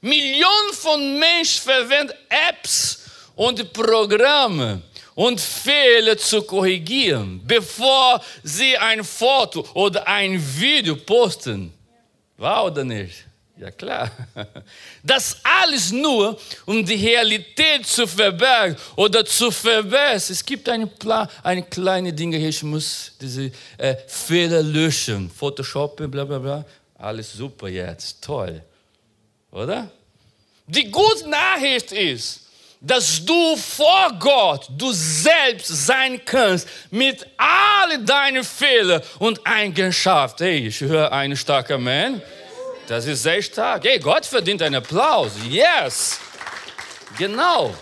Millionen 0.00 0.72
von 0.72 1.18
Menschen 1.18 1.62
verwenden 1.62 2.14
Apps 2.28 3.04
und 3.34 3.72
Programme 3.72 4.82
und 5.14 5.40
Fehler 5.40 6.18
zu 6.18 6.42
korrigieren, 6.42 7.40
bevor 7.46 8.22
sie 8.42 8.76
ein 8.76 9.02
Foto 9.02 9.66
oder 9.74 10.06
ein 10.06 10.42
Video 10.58 10.96
posten. 10.96 11.72
War 12.36 12.66
oder 12.66 12.84
nicht? 12.84 13.23
Ja 13.56 13.70
klar. 13.70 14.10
Das 15.02 15.36
alles 15.44 15.92
nur, 15.92 16.38
um 16.66 16.84
die 16.84 16.94
Realität 16.94 17.86
zu 17.86 18.06
verbergen 18.06 18.76
oder 18.96 19.24
zu 19.24 19.50
verbessern. 19.50 20.32
Es 20.32 20.44
gibt 20.44 20.68
eine, 20.68 20.86
Plan, 20.88 21.28
eine 21.42 21.62
kleine 21.62 22.12
Dinge 22.12 22.36
hier, 22.36 22.48
ich 22.48 22.62
muss 22.64 23.12
diese 23.20 23.52
äh, 23.78 23.94
Fehler 24.08 24.62
löschen, 24.62 25.30
Photoshop, 25.30 25.96
bla 26.10 26.24
bla 26.24 26.38
bla. 26.38 26.64
Alles 26.96 27.32
super 27.32 27.68
jetzt, 27.68 28.22
toll. 28.22 28.60
Oder? 29.52 29.88
Die 30.66 30.90
gute 30.90 31.28
Nachricht 31.28 31.92
ist, 31.92 32.40
dass 32.80 33.24
du 33.24 33.56
vor 33.56 34.12
Gott 34.18 34.68
du 34.76 34.90
selbst 34.92 35.68
sein 35.68 36.20
kannst 36.24 36.68
mit 36.90 37.26
all 37.36 38.04
deinen 38.04 38.42
Fehlern 38.42 39.02
und 39.18 39.40
Eigenschaften. 39.46 40.44
Hey, 40.44 40.66
ich 40.66 40.80
höre 40.80 41.12
einen 41.12 41.36
starken 41.36 41.82
Mann. 41.82 42.20
Das 42.86 43.06
ist 43.06 43.22
sehr 43.22 43.40
stark. 43.40 43.84
Hey, 43.84 43.98
Gott 43.98 44.26
verdient 44.26 44.60
einen 44.60 44.74
Applaus. 44.76 45.32
Yes. 45.48 46.18
Genau. 47.16 47.74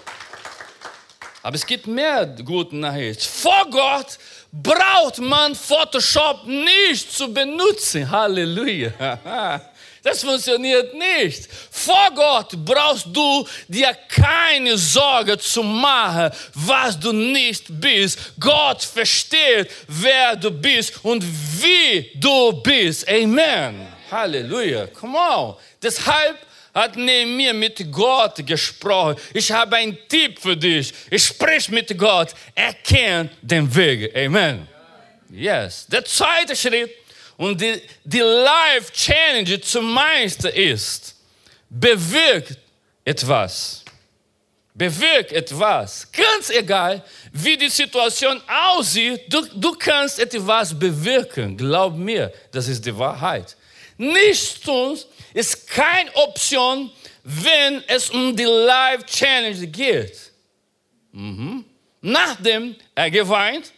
Aber 1.43 1.57
es 1.57 1.67
gibt 1.67 1.87
mehr 1.89 2.25
gute 2.25 2.77
Nachrichten. 2.77 3.25
Vor 3.25 3.67
Gott 3.69 4.19
braucht 4.53 5.19
man 5.19 5.57
Photoshop 5.57 6.47
nicht 6.47 7.13
zu 7.13 7.33
benutzen. 7.33 8.09
Halleluja. 8.09 9.61
Das 10.05 10.25
funktioniert 10.25 10.93
nicht. 10.95 11.49
Vor 11.71 12.09
Gott 12.13 12.57
brauchst 12.65 13.07
du 13.13 13.47
dir 13.69 13.97
keine 14.09 14.77
Sorge 14.77 15.39
zu 15.39 15.63
machen, 15.63 16.33
was 16.55 16.99
du 16.99 17.13
nicht 17.13 17.67
bist. 17.69 18.19
Gott 18.41 18.83
versteht, 18.83 19.71
wer 19.87 20.35
du 20.35 20.51
bist 20.51 20.95
und 21.05 21.23
wie 21.23 22.11
du 22.17 22.53
bist. 22.63 23.09
Amen. 23.09 23.92
Halleluja. 24.13 24.87
Come 24.89 25.19
on. 25.19 25.57
Deshalb 25.83 26.39
hat 26.75 26.97
Nehemiah 26.97 27.53
mit 27.53 27.91
Gott 27.91 28.47
gesprochen. 28.47 29.17
Ich 29.35 29.51
habe 29.51 29.77
einen 29.77 29.97
Tipp 30.09 30.39
für 30.39 30.57
dich. 30.57 30.93
Ich 31.11 31.25
spreche 31.25 31.73
mit 31.73 31.97
Gott. 31.99 32.35
Er 32.55 32.75
kennt 32.75 33.33
den 33.43 33.75
Weg. 33.75 34.15
Amen. 34.17 34.69
Yes. 35.31 35.87
Der 35.87 36.05
zweite 36.05 36.55
Schritt 36.55 36.91
und 37.37 37.61
die, 37.61 37.81
die 38.05 38.21
Life 38.21 38.93
Challenge 38.93 39.59
Meister 39.83 40.55
ist, 40.55 41.15
bewirkt 41.69 42.59
etwas. 43.05 43.83
Bewirkt 44.75 45.33
etwas. 45.33 46.11
Ganz 46.13 46.51
egal, 46.51 47.05
wie 47.33 47.57
die 47.57 47.69
Situation 47.69 48.41
aussieht, 48.47 49.21
du, 49.29 49.45
du 49.55 49.73
kannst 49.73 50.19
etwas 50.19 50.79
bewirken. 50.79 51.57
Glaub 51.57 51.95
mir, 51.95 52.33
das 52.51 52.69
ist 52.69 52.85
die 52.85 52.97
Wahrheit. 52.97 53.57
Nichts 54.03 54.61
tun 54.61 54.99
ist 55.33 55.69
keine 55.69 56.13
Option, 56.17 56.91
wenn 57.23 57.85
es 57.87 58.11
um 58.11 58.37
die 58.37 58.43
Life 58.43 59.07
Challenge 59.07 59.65
geht. 59.69 60.33
Mhm. 61.13 61.65
Nachdem 62.01 62.75
er 62.97 63.11
geweint, 63.13 63.71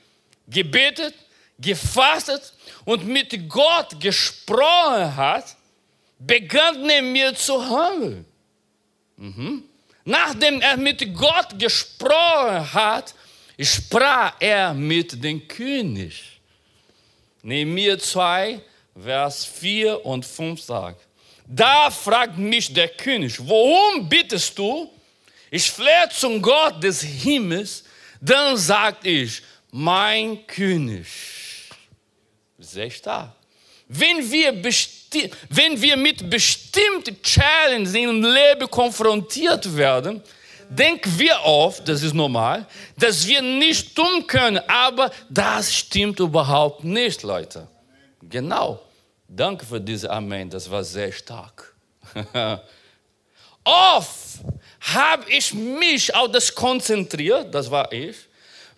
gebetet, 0.49 1.15
gefastet 1.59 2.55
und 2.87 3.07
mit 3.07 3.49
Gott 3.51 4.01
gesprochen 4.01 5.15
hat, 5.15 5.57
begann 6.19 6.89
er 6.89 7.03
mir 7.03 7.35
zu 7.35 7.63
handeln. 7.63 8.25
Mhm. 9.19 9.65
Nachdem 10.07 10.63
er 10.63 10.79
mit 10.79 11.15
Gott 11.15 11.59
gesprochen 11.59 12.73
hat, 12.73 13.15
sprach 13.59 14.33
er 14.41 14.73
mit 14.73 15.23
dem 15.23 15.47
König. 15.47 16.41
Nehemiah 17.43 17.99
2, 17.99 18.63
Vers 19.01 19.45
4 19.45 20.05
und 20.05 20.25
5 20.25 20.61
sagt, 20.61 21.01
da 21.47 21.91
fragt 21.91 22.39
mich 22.39 22.73
der 22.73 22.89
König, 22.89 23.39
worum 23.39 24.09
bittest 24.09 24.57
du? 24.59 24.91
Ich 25.51 25.71
flehe 25.71 26.09
zum 26.11 26.41
Gott 26.41 26.83
des 26.83 27.03
Himmels, 27.03 27.85
dann 28.21 28.57
sagt 28.57 29.07
ich, 29.07 29.43
mein 29.71 30.47
König 30.47 31.07
sehr 32.65 32.91
stark. 32.91 33.33
Wenn 33.89 34.31
wir, 34.31 34.55
wenn 35.51 35.81
wir 35.81 35.97
mit 35.97 36.29
bestimmten 36.29 37.21
Challenges 37.23 37.95
im 37.95 38.23
Leben 38.23 38.71
konfrontiert 38.71 39.77
werden, 39.77 40.23
denken 40.69 41.19
wir 41.19 41.39
oft, 41.45 41.87
das 41.87 42.03
ist 42.03 42.15
normal, 42.15 42.67
dass 42.97 43.27
wir 43.27 43.43
nicht 43.43 43.95
tun 43.95 44.27
können, 44.27 44.61
aber 44.67 45.11
das 45.29 45.75
stimmt 45.75 46.19
überhaupt 46.19 46.83
nicht, 46.83 47.23
Leute. 47.23 47.69
Genau. 48.23 48.81
Danke 49.37 49.67
für 49.67 49.81
diese 49.81 50.09
Amen, 50.11 50.49
das 50.49 50.71
war 50.71 50.85
sehr 50.85 51.11
stark. 51.11 51.75
oft 53.65 54.39
habe 54.81 55.25
ich 55.29 55.53
mich 55.53 56.15
auf 56.15 56.31
das 56.31 56.55
konzentriert, 56.55 57.53
das 57.53 57.69
war 57.69 57.91
ich, 57.93 58.17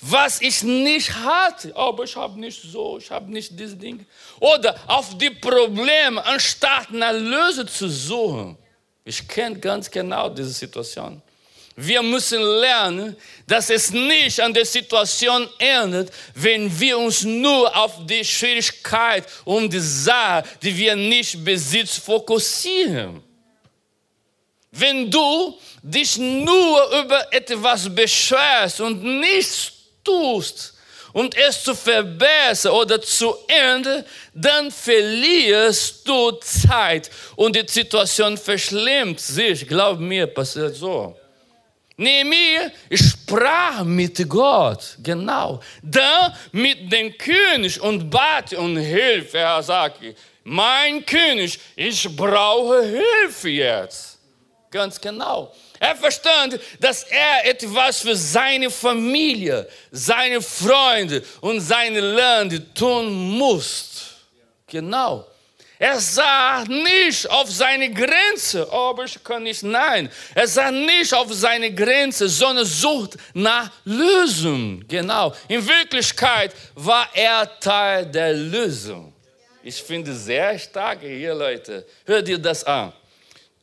was 0.00 0.40
ich 0.40 0.62
nicht 0.62 1.12
hatte. 1.12 1.76
Aber 1.76 2.04
ich 2.04 2.16
habe 2.16 2.40
nicht 2.40 2.62
so, 2.62 2.96
ich 2.96 3.10
habe 3.10 3.30
nicht 3.30 3.58
diese 3.58 3.76
Dinge. 3.76 4.06
Oder 4.40 4.75
auf 4.86 5.18
die 5.18 5.28
Probleme, 5.28 6.25
anstatt 6.25 6.88
eine 6.90 7.18
Lösung 7.18 7.68
zu 7.68 7.88
suchen. 7.90 8.56
Ich 9.04 9.28
kenne 9.28 9.58
ganz 9.58 9.90
genau 9.90 10.30
diese 10.30 10.50
Situation. 10.50 11.20
Wir 11.78 12.02
müssen 12.02 12.40
lernen, 12.40 13.14
dass 13.47 13.68
es 13.68 13.90
nicht 13.90 14.40
an 14.40 14.54
der 14.54 14.64
Situation 14.64 15.47
endet, 15.59 16.11
wenn 16.35 16.80
wir 16.80 16.97
uns 16.97 17.23
nur 17.23 17.76
auf 17.76 18.06
die 18.06 18.25
Schwierigkeit 18.25 19.25
und 19.45 19.71
die 19.71 19.80
Sache, 19.80 20.45
die 20.62 20.75
wir 20.75 20.97
nicht 20.97 21.45
besitzen, 21.45 22.00
fokussieren. 22.00 23.23
Wenn 24.71 25.11
du 25.11 25.59
dich 25.83 26.16
nur 26.16 27.02
über 27.04 27.30
etwas 27.30 27.95
beschwerst 27.95 28.80
und 28.80 29.02
nichts 29.04 29.73
tust, 30.02 30.73
um 31.12 31.28
es 31.35 31.62
zu 31.62 31.75
verbessern 31.75 32.73
oder 32.73 33.00
zu 33.02 33.35
ändern, 33.49 34.04
dann 34.35 34.71
verlierst 34.71 36.09
du 36.09 36.33
Zeit 36.40 37.11
und 37.37 37.54
die 37.54 37.64
Situation 37.66 38.38
verschlimmt 38.38 39.21
sich. 39.21 39.66
Glaub 39.66 39.99
mir, 39.99 40.26
passiert 40.26 40.75
so. 40.75 41.16
Nehemiah 41.96 42.70
sprach 42.92 43.82
mit 43.84 44.28
Gott, 44.28 44.98
genau. 45.02 45.60
Dann 45.82 46.34
mit 46.52 46.92
dem 46.92 47.16
König 47.16 47.80
und 47.80 48.10
bat 48.10 48.52
um 48.52 48.76
Hilfe. 48.76 49.38
Er 49.38 49.62
sagte, 49.62 50.14
mein 50.44 51.04
König, 51.06 51.58
ich 51.74 52.06
brauche 52.14 52.82
Hilfe 52.82 53.48
jetzt. 53.48 54.18
Ganz 54.70 55.00
genau. 55.00 55.54
Er 55.80 55.96
verstand, 55.96 56.58
dass 56.78 57.04
er 57.04 57.46
etwas 57.46 58.00
für 58.00 58.14
seine 58.14 58.70
Familie, 58.70 59.66
seine 59.90 60.42
Freunde 60.42 61.22
und 61.40 61.60
seine 61.60 62.00
Land 62.00 62.74
tun 62.74 63.38
muss. 63.38 64.16
Genau. 64.66 65.26
Er 65.78 66.00
sah 66.00 66.64
nicht 66.64 67.28
auf 67.28 67.50
seine 67.50 67.92
Grenze, 67.92 68.66
oh, 68.71 68.90
aber 68.90 69.04
ich 69.04 69.23
kann 69.23 69.42
nicht, 69.42 69.62
nein. 69.62 70.11
Er 70.35 70.49
sah 70.49 70.71
nicht 70.71 71.12
auf 71.12 71.33
seine 71.35 71.73
Grenze, 71.75 72.28
sondern 72.28 72.64
sucht 72.64 73.18
nach 73.35 73.71
Lösung. 73.85 74.83
Genau. 74.88 75.35
In 75.49 75.66
Wirklichkeit 75.66 76.54
war 76.75 77.09
er 77.12 77.61
Teil 77.61 78.06
der 78.06 78.33
Lösung. 78.33 79.12
Ich 79.62 79.83
finde 79.83 80.14
sehr 80.14 80.59
stark 80.59 81.00
hier, 81.02 81.35
Leute. 81.35 81.85
Hör 82.06 82.23
dir 82.23 82.38
das 82.38 82.64
an. 82.64 82.92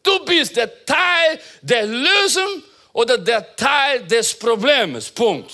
Du 0.03 0.23
bist 0.25 0.55
der 0.55 0.85
Teil 0.85 1.39
der 1.61 1.87
Lösung 1.87 2.61
oder 2.91 3.17
der 3.17 3.55
Teil 3.55 4.03
des 4.03 4.37
Problems. 4.37 5.09
Punkt. 5.09 5.51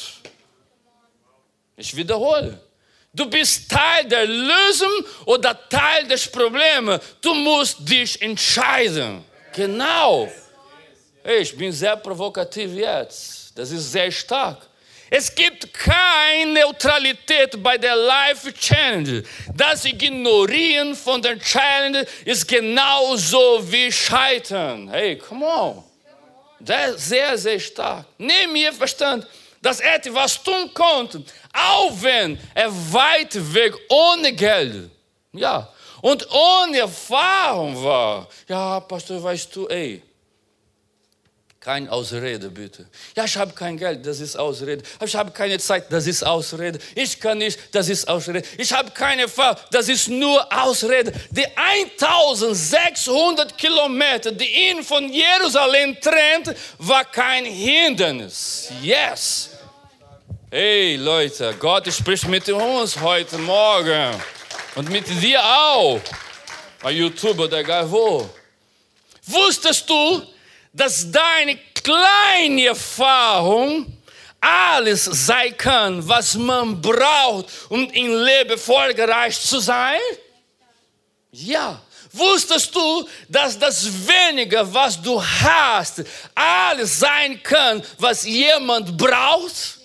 Ich 1.77 1.95
wiederhole. 1.95 2.59
Du 3.19 3.25
bist 3.25 3.69
Teil 3.69 4.05
der 4.05 4.25
Lösung 4.25 5.03
oder 5.25 5.67
Teil 5.67 6.07
des 6.07 6.25
Problems. 6.25 7.01
Du 7.19 7.33
musst 7.33 7.77
dich 7.81 8.21
entscheiden. 8.21 9.25
Genau. 9.53 10.31
Ich 11.41 11.57
bin 11.57 11.69
sehr 11.73 11.97
provokativ 11.97 12.73
jetzt. 12.73 13.51
Das 13.57 13.71
ist 13.71 13.91
sehr 13.91 14.09
stark. 14.09 14.59
Es 15.09 15.35
gibt 15.35 15.73
keine 15.73 16.61
Neutralität 16.61 17.61
bei 17.61 17.77
der 17.77 17.97
Life 17.97 18.53
Challenge. 18.53 19.23
Das 19.53 19.83
Ignorieren 19.83 20.95
von 20.95 21.21
der 21.21 21.37
Challenge 21.37 22.05
ist 22.23 22.47
genauso 22.47 23.69
wie 23.69 23.91
Scheitern. 23.91 24.87
Hey, 24.89 25.17
come 25.17 25.45
on. 25.45 25.83
Das 26.61 26.91
ist 26.91 27.09
sehr, 27.09 27.37
sehr 27.37 27.59
stark. 27.59 28.05
Nimm 28.17 28.55
ihr 28.55 28.71
Verstand, 28.71 29.27
dass 29.61 29.79
er 29.79 29.95
etwas 29.95 30.41
tun 30.41 30.71
konnte, 30.73 31.23
auch 31.53 31.91
wenn 32.01 32.39
er 32.53 32.71
weit 32.93 33.53
weg 33.53 33.73
ohne 33.89 34.33
Geld, 34.33 34.89
ja, 35.33 35.67
und 36.01 36.27
ohne 36.31 36.79
Erfahrung 36.79 37.83
war. 37.83 38.27
Ja, 38.47 38.79
Pastor, 38.79 39.21
weißt 39.21 39.55
du, 39.55 39.67
ey, 39.67 40.01
keine 41.59 41.91
Ausrede, 41.91 42.49
bitte. 42.49 42.85
Ja, 43.17 43.25
ich 43.25 43.35
habe 43.35 43.51
kein 43.51 43.77
Geld, 43.77 44.05
das 44.05 44.21
ist 44.21 44.37
Ausrede. 44.37 44.81
Ich 45.05 45.13
habe 45.13 45.31
keine 45.31 45.59
Zeit, 45.59 45.91
das 45.91 46.07
ist 46.07 46.23
Ausrede. 46.23 46.79
Ich 46.95 47.19
kann 47.19 47.37
nicht, 47.37 47.59
das 47.73 47.89
ist 47.89 48.07
Ausrede. 48.07 48.43
Ich 48.57 48.71
habe 48.71 48.91
keine 48.91 49.27
Fahrt, 49.27 49.67
das 49.71 49.89
ist 49.89 50.07
nur 50.07 50.47
Ausrede. 50.53 51.11
Die 51.31 51.45
1600 51.55 53.57
Kilometer, 53.57 54.31
die 54.31 54.69
ihn 54.69 54.83
von 54.83 55.11
Jerusalem 55.11 55.97
trennt, 55.99 56.55
war 56.77 57.03
kein 57.03 57.43
Hindernis. 57.43 58.69
Yes. 58.81 59.49
Hey 60.49 60.95
Leute, 60.95 61.53
Gott 61.59 61.93
spricht 61.93 62.27
mit 62.29 62.47
uns 62.49 62.99
heute 63.01 63.37
Morgen 63.37 64.15
und 64.75 64.89
mit 64.89 65.05
dir 65.21 65.43
auch, 65.43 65.99
bei 66.81 66.91
YouTube 66.91 67.37
oder 67.37 67.59
egal 67.59 67.91
wo. 67.91 68.29
Wusstest 69.27 69.89
du, 69.89 70.23
dass 70.73 71.09
deine 71.11 71.57
kleine 71.73 72.67
Erfahrung 72.67 73.99
alles 74.41 75.05
sein 75.05 75.55
kann, 75.57 76.07
was 76.07 76.35
man 76.35 76.81
braucht, 76.81 77.47
um 77.69 77.89
im 77.89 78.23
Leben 78.23 78.51
erfolgreich 78.51 79.39
zu 79.39 79.59
sein? 79.59 79.99
Ja. 81.31 81.81
Wusstest 82.11 82.73
du, 82.73 83.07
dass 83.27 83.59
das 83.59 83.85
Wenige, 84.07 84.73
was 84.73 84.99
du 84.99 85.23
hast, 85.23 86.03
alles 86.33 86.99
sein 86.99 87.41
kann, 87.43 87.83
was 87.99 88.23
jemand 88.25 88.97
braucht? 88.97 89.78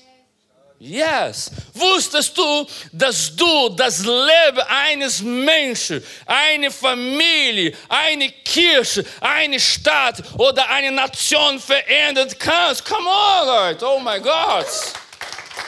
Yes. 0.85 1.51
Wusstest 1.73 2.37
du, 2.37 2.67
dass 2.93 3.35
du 3.35 3.71
das 3.71 4.01
Leben 4.01 4.61
eines 4.69 5.23
Menschen, 5.23 6.05
eine 6.27 6.71
Familie, 6.71 7.75
eine 7.89 8.31
Kirche, 8.31 9.03
eine 9.19 9.59
Stadt 9.59 10.23
oder 10.37 10.69
eine 10.69 10.93
Nation 10.93 11.59
verändern 11.59 12.29
kannst? 12.39 12.85
Come 12.85 13.09
on, 13.09 13.47
Leute. 13.47 13.87
Oh 13.87 13.99
mein 13.99 14.23
Gott. 14.23 14.67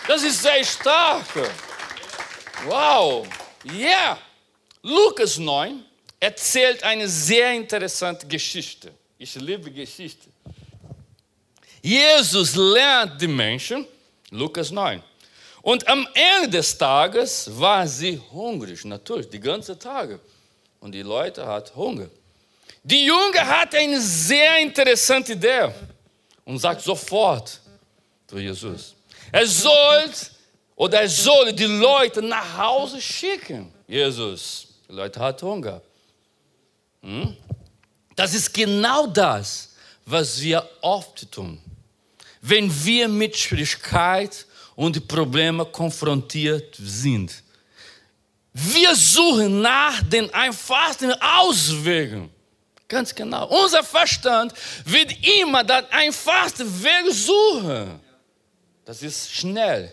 Das 0.06 0.22
ist 0.22 0.42
sehr 0.42 0.62
stark. 0.62 1.24
Wow. 2.66 3.26
Yeah. 3.72 4.18
Lukas 4.82 5.38
9 5.38 5.82
erzählt 6.20 6.82
eine 6.82 7.08
sehr 7.08 7.54
interessante 7.54 8.26
Geschichte. 8.26 8.92
Ich 9.16 9.34
liebe 9.36 9.70
Geschichte. 9.70 10.28
Jesus 11.80 12.54
lernt 12.54 13.18
die 13.18 13.28
Menschen 13.28 13.86
Lukas 14.36 14.70
9. 14.70 15.02
Und 15.62 15.86
am 15.88 16.06
Ende 16.14 16.50
des 16.58 16.78
Tages 16.78 17.50
war 17.58 17.86
sie 17.88 18.20
hungrig, 18.30 18.84
natürlich, 18.84 19.28
die 19.28 19.40
ganze 19.40 19.76
Tage. 19.76 20.20
Und 20.78 20.92
die 20.92 21.02
Leute 21.02 21.44
hatten 21.44 21.74
Hunger. 21.74 22.08
Die 22.84 23.04
Junge 23.04 23.44
hat 23.44 23.74
eine 23.74 24.00
sehr 24.00 24.60
interessante 24.60 25.32
Idee 25.32 25.72
und 26.44 26.58
sagt 26.58 26.82
sofort 26.82 27.60
zu 28.28 28.38
Jesus, 28.38 28.94
er 29.32 29.46
soll 29.46 30.04
oder 30.76 31.00
er 31.00 31.08
soll 31.08 31.52
die 31.52 31.64
Leute 31.64 32.22
nach 32.22 32.58
Hause 32.58 33.00
schicken. 33.00 33.72
Jesus, 33.88 34.68
die 34.88 34.92
Leute 34.92 35.18
hatten 35.18 35.46
Hunger. 35.46 35.82
Hm? 37.02 37.36
Das 38.14 38.34
ist 38.34 38.54
genau 38.54 39.08
das, 39.08 39.74
was 40.04 40.40
wir 40.40 40.68
oft 40.80 41.30
tun 41.32 41.60
wenn 42.48 42.70
wir 42.84 43.08
mit 43.08 43.36
Schwierigkeit 43.36 44.46
und 44.74 45.08
Problemen 45.08 45.70
konfrontiert 45.72 46.76
sind. 46.78 47.42
Wir 48.52 48.94
suchen 48.94 49.60
nach 49.60 50.02
den 50.02 50.32
einfachsten 50.32 51.12
Auswegen. 51.20 52.30
Ganz 52.88 53.14
genau. 53.14 53.48
Unser 53.48 53.82
Verstand 53.82 54.54
wird 54.84 55.12
immer 55.40 55.64
den 55.64 55.84
einfachsten 55.90 56.82
Weg 56.82 57.12
suchen. 57.12 58.00
Das 58.84 59.02
ist 59.02 59.34
schnell. 59.34 59.92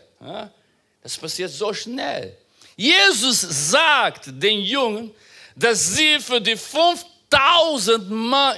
Das 1.01 1.17
passiert 1.17 1.51
so 1.51 1.73
schnell. 1.73 2.37
Jesus 2.75 3.41
sagt 3.71 4.27
den 4.27 4.61
Jungen, 4.61 5.11
dass 5.55 5.95
sie 5.95 6.19
für 6.19 6.39
die 6.39 6.55
fünf 6.55 7.03
tausend 7.33 8.11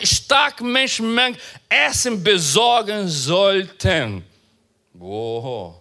stark 0.03 0.61
Menschenmengen 0.61 1.39
Essen 1.69 2.23
besorgen 2.23 3.07
sollten. 3.07 4.23
Wow. 4.93 5.75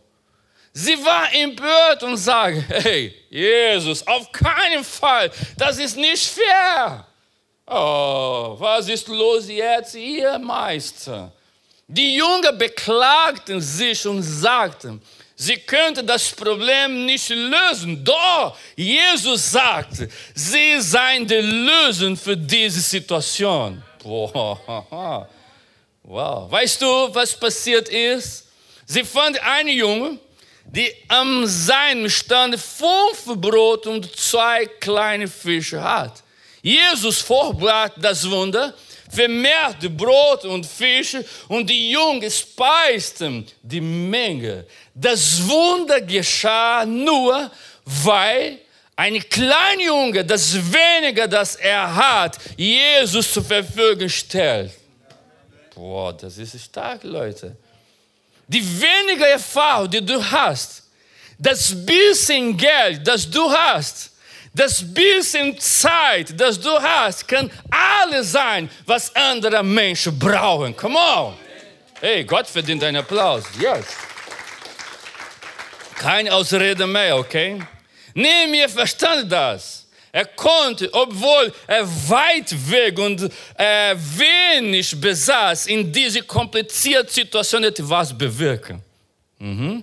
Sie 0.73 0.97
war 1.05 1.33
empört 1.33 2.03
und 2.03 2.17
sagte, 2.17 2.65
hey, 2.69 3.15
Jesus, 3.31 4.05
auf 4.07 4.31
keinen 4.33 4.83
Fall, 4.83 5.31
das 5.57 5.79
ist 5.79 5.97
nicht 5.97 6.27
fair. 6.27 7.07
Oh, 7.67 8.57
was 8.59 8.89
ist 8.89 9.09
los 9.09 9.49
jetzt, 9.49 9.95
ihr 9.95 10.39
Meister? 10.39 11.33
Die 11.87 12.17
Jungen 12.17 12.59
beklagten 12.59 13.61
sich 13.61 14.07
und 14.07 14.23
sagten, 14.23 15.01
Sie 15.37 15.57
könnte 15.57 16.05
das 16.05 16.31
Problem 16.31 17.07
nicht 17.07 17.29
lösen. 17.29 18.05
Doch 18.05 18.57
Jesus 18.77 19.51
sagt, 19.51 20.09
sie 20.35 20.81
seien 20.81 21.27
die 21.27 21.35
Lösung 21.35 22.17
für 22.17 22.37
diese 22.37 22.81
Situation. 22.81 23.83
Wow. 24.03 24.59
Weißt 26.51 26.81
du, 26.83 26.87
was 27.15 27.39
passiert 27.39 27.89
ist? 27.89 28.47
Sie 28.87 29.03
fand 29.03 29.41
einen 29.43 29.71
Jungen, 29.71 30.21
die 30.67 30.95
am 31.09 31.47
seinem 31.47 32.09
Stand 32.09 32.59
fünf 32.61 33.41
Brot 33.41 33.87
und 33.87 34.15
zwei 34.17 34.67
kleine 34.67 35.27
Fische 35.27 35.83
hat. 35.83 36.23
Jesus 36.63 37.21
vorbrachte 37.21 38.01
das 38.01 38.29
Wunder 38.31 38.75
vermehrte 39.15 39.89
Brot 39.89 40.45
und 40.45 40.67
Fische 40.67 41.25
und 41.49 41.69
die 41.69 41.91
Jungen 41.91 42.31
speisten 42.31 43.47
die 43.63 43.81
Menge. 43.81 44.67
Das 44.95 45.47
Wunder 45.49 46.01
geschah 46.01 46.85
nur, 46.85 47.51
weil 47.85 48.59
ein 48.97 49.19
kleiner 49.29 49.83
Junge, 49.83 50.25
das 50.25 50.55
Wenige, 50.55 51.29
das 51.29 51.57
er 51.57 51.95
hat, 51.95 52.39
Jesus 52.57 53.33
zur 53.33 53.45
Verfügung 53.45 54.09
stellt. 54.09 54.73
Boah, 55.75 56.13
das 56.13 56.39
ist 56.39 56.65
stark, 56.65 57.03
Leute. 57.03 57.57
Die 58.47 58.63
wenige 58.63 59.27
Erfahrung, 59.27 59.91
die 59.91 60.05
du 60.05 60.23
hast, 60.23 60.85
das 61.39 61.75
bisschen 61.85 62.57
Geld, 62.57 63.07
das 63.07 63.29
du 63.29 63.51
hast, 63.51 64.13
das 64.55 64.95
bisschen 64.95 65.59
Zeit, 65.59 66.39
das 66.39 66.61
du 66.61 66.71
hast, 66.81 67.27
kann 67.27 67.51
alles 67.71 68.33
sein, 68.33 68.71
was 68.87 69.15
andere 69.17 69.63
Menschen 69.63 70.17
brauchen. 70.17 70.77
Come 70.77 70.97
on. 70.97 71.35
Hey, 72.01 72.25
Gott 72.25 72.47
verdient 72.47 72.85
einen 72.85 72.99
Applaus. 72.99 73.45
Yes. 73.59 73.87
Keine 75.97 76.33
Ausrede 76.33 76.87
mehr, 76.87 77.17
okay? 77.17 77.61
Nee, 78.15 78.47
mir 78.47 78.69
verstand 78.69 79.31
das. 79.31 79.87
Er 80.13 80.27
konnte, 80.27 80.89
obwohl 80.93 81.53
er 81.67 81.85
weit 82.09 82.55
weg 82.71 82.97
und 83.01 83.23
äh, 83.57 83.97
wenig 83.97 85.01
besaß, 85.01 85.67
in 85.67 85.93
diese 85.93 86.23
komplizierte 86.23 87.13
Situation 87.13 87.65
etwas 87.65 88.17
bewirken. 88.17 88.81
Mhm. 89.39 89.83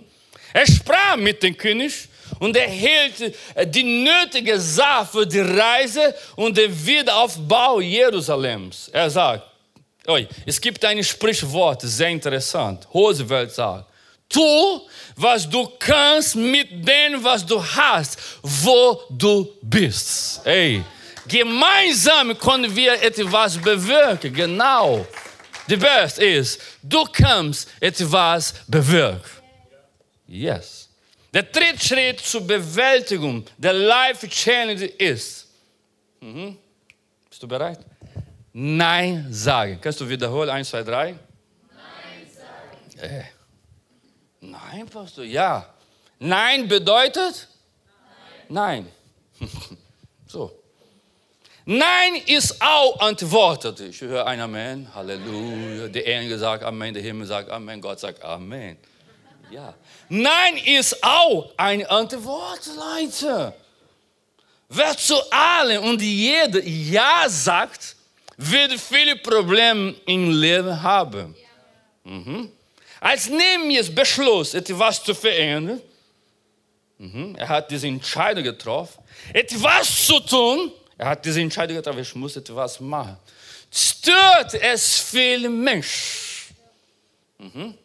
Er 0.54 0.66
sprach 0.66 1.18
mit 1.18 1.44
dem 1.44 1.58
König 1.58 2.08
und 2.42 2.58
erhielt 2.58 3.36
äh, 3.54 3.68
die 3.68 3.84
nötige 3.84 4.60
Sache 4.60 5.06
für 5.12 5.28
die 5.28 5.40
Reise 5.40 6.14
und 6.36 6.58
den 6.58 6.74
Wiederaufbau 6.86 7.80
Jerusalems. 7.80 8.90
Er 8.92 9.10
sagt, 9.12 9.44
es 10.48 10.60
gibt 10.60 10.84
ein 10.84 11.04
Sprichwort, 11.04 11.84
sehr 11.84 12.10
interessant. 12.10 12.88
Roosevelt 12.92 13.52
sagt, 13.52 13.86
tu, 14.28 14.82
was 15.16 15.48
du 15.48 15.70
kannst 15.78 16.36
mit 16.36 16.68
dem, 16.72 17.24
was 17.24 17.46
du 17.46 17.64
hast, 17.64 18.18
wo 18.42 19.00
du 19.12 19.48
bist. 19.62 20.42
Hey, 20.44 20.84
gemeinsam 21.28 22.36
können 22.40 22.76
wir 22.76 22.94
etwas 23.04 23.56
bewirken. 23.56 24.34
Genau. 24.34 25.06
Die 25.68 25.78
Beste 25.78 26.26
ist, 26.26 26.60
du 26.82 27.04
kannst 27.04 27.70
etwas 27.80 28.56
bewirken. 28.68 29.30
Yes. 30.26 30.81
Der 31.34 31.44
dritte 31.44 31.80
Schritt 31.80 32.20
zur 32.20 32.42
Bewältigung 32.46 33.46
der 33.58 33.74
Life 33.74 34.28
Challenge 34.28 34.86
ist, 34.86 35.48
mhm. 36.20 36.58
bist 37.30 37.42
du 37.42 37.48
bereit? 37.48 37.80
Nein 38.54 39.28
sagen. 39.32 39.80
Kannst 39.82 40.02
du 40.02 40.10
wiederholen? 40.10 40.50
Eins, 40.50 40.70
zwei, 40.70 40.84
drei. 40.84 41.12
Nein 41.12 42.28
sagen. 42.34 43.14
Äh. 43.14 43.24
Nein, 44.42 44.88
Pastor, 44.88 45.24
ja. 45.24 45.74
Nein 46.20 46.68
bedeutet? 46.68 47.48
Nein. 48.50 48.92
Nein. 49.40 49.50
so. 50.28 50.62
Nein 51.66 52.16
ist 52.26 52.62
auch 52.62 53.00
antwortet. 53.00 53.80
Ich 53.80 54.02
höre 54.02 54.26
ein 54.26 54.42
Amen, 54.42 54.94
Halleluja. 54.94 55.88
Der 55.88 56.08
Engel 56.08 56.38
sagt 56.38 56.64
Amen, 56.64 56.94
der 56.94 57.04
Himmel 57.04 57.28
sagt 57.28 57.50
Amen, 57.50 57.80
Gott 57.80 58.00
sagt 58.00 58.22
Amen. 58.24 58.78
Ja. 59.52 59.74
Nein 60.08 60.58
ist 60.66 61.04
auch 61.04 61.52
eine 61.58 61.90
Antwort, 61.90 62.62
Leute. 62.76 63.54
Wer 64.70 64.96
zu 64.98 65.16
allem 65.30 65.84
und 65.84 66.02
jeder 66.02 66.64
Ja 66.64 67.26
sagt, 67.28 67.96
wird 68.38 68.80
viele 68.80 69.18
Probleme 69.18 69.94
im 70.06 70.32
Leben 70.32 70.82
haben. 70.82 71.36
Mhm. 72.04 72.52
Als 73.02 73.30
Nehemias 73.30 73.94
beschloss, 73.94 74.54
etwas 74.54 75.04
zu 75.04 75.14
verändern, 75.14 75.82
mhm. 76.98 77.36
er 77.36 77.50
hat 77.50 77.70
diese 77.70 77.88
Entscheidung 77.88 78.44
getroffen, 78.44 79.04
etwas 79.34 80.06
zu 80.06 80.20
tun, 80.22 80.72
er 80.98 81.10
hat 81.10 81.26
diese 81.26 81.42
Entscheidung 81.42 81.76
getroffen, 81.76 82.00
ich 82.00 82.16
muss 82.16 82.38
etwas 82.38 82.80
machen. 82.80 83.18
Stört 83.70 84.54
es 84.54 85.00
viele 85.00 85.50
Menschen. 85.50 86.56
Mhm. 87.38 87.78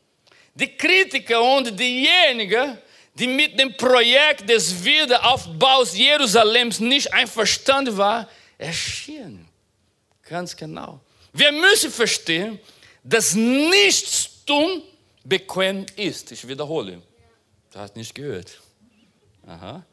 Die 0.56 0.76
Kritiker 0.76 1.40
und 1.42 1.78
diejenigen, 1.78 2.78
die 3.14 3.26
mit 3.26 3.58
dem 3.58 3.76
Projekt 3.76 4.48
des 4.48 4.84
Wiederaufbaus 4.84 5.96
Jerusalems 5.96 6.80
nicht 6.80 7.12
einverstanden 7.12 7.96
waren, 7.96 8.26
erschienen. 8.58 9.48
Ganz 10.28 10.56
genau. 10.56 11.00
Wir 11.32 11.52
müssen 11.52 11.90
verstehen, 11.90 12.58
dass 13.04 13.34
nichts 13.34 14.44
tun 14.44 14.82
bequem 15.22 15.86
ist. 15.96 16.32
Ich 16.32 16.46
wiederhole. 16.48 17.02
Du 17.72 17.78
hast 17.78 17.94
nicht 17.94 18.14
gehört. 18.14 18.60
Aha. 19.46 19.84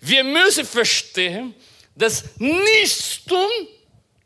Wir 0.00 0.22
müssen 0.22 0.64
verstehen, 0.64 1.54
dass 1.94 2.24
nichts 2.38 3.24
tun 3.24 3.68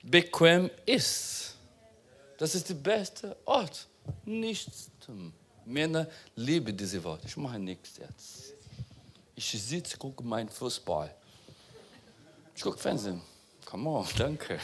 bequem 0.03 0.71
ist. 0.85 1.55
Das 2.37 2.55
ist 2.55 2.69
der 2.69 2.75
beste 2.75 3.37
Ort. 3.45 3.87
Nichts 4.25 4.91
tun. 5.05 5.33
Männer 5.67 6.07
lieben 6.37 6.77
diese 6.77 7.03
Worte. 7.03 7.27
Ich 7.27 7.37
mache 7.37 7.59
nichts 7.59 7.93
jetzt. 7.99 8.55
Ich 9.35 9.51
sitze, 9.51 9.97
gucke 9.97 10.23
meinen 10.23 10.49
Fußball. 10.49 11.15
Ich 12.55 12.63
gucke 12.63 12.79
Fernsehen. 12.79 13.21
Come 13.65 13.89
on, 13.89 14.07
danke. 14.19 14.59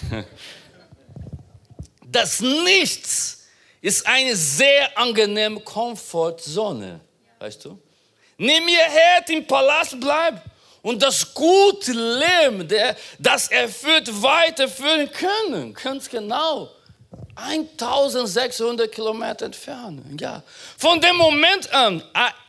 Das 2.07 2.41
Nichts 2.41 3.47
ist 3.81 4.07
eine 4.07 4.37
sehr 4.37 4.97
angenehme 4.97 5.61
Komfortzone. 5.61 7.01
Weißt 7.39 7.65
du? 7.65 7.79
Nimm 8.37 8.69
ihr 8.69 8.79
Herd 8.79 9.31
im 9.31 9.47
Palast 9.47 9.99
bleiben 9.99 10.41
und 10.83 11.03
das 11.03 11.35
gute 11.35 11.93
Leben, 11.93 12.67
der, 12.67 12.97
das 13.19 13.49
erfüllt, 13.49 14.11
weiterführen 14.23 15.11
können. 15.11 15.75
Ganz 15.75 16.09
genau. 16.09 16.71
1600 17.47 18.91
Kilometer 18.93 19.47
entfernt. 19.47 20.21
Ja. 20.21 20.43
Von 20.77 21.01
dem 21.01 21.17
Moment 21.17 21.73
an, 21.73 22.03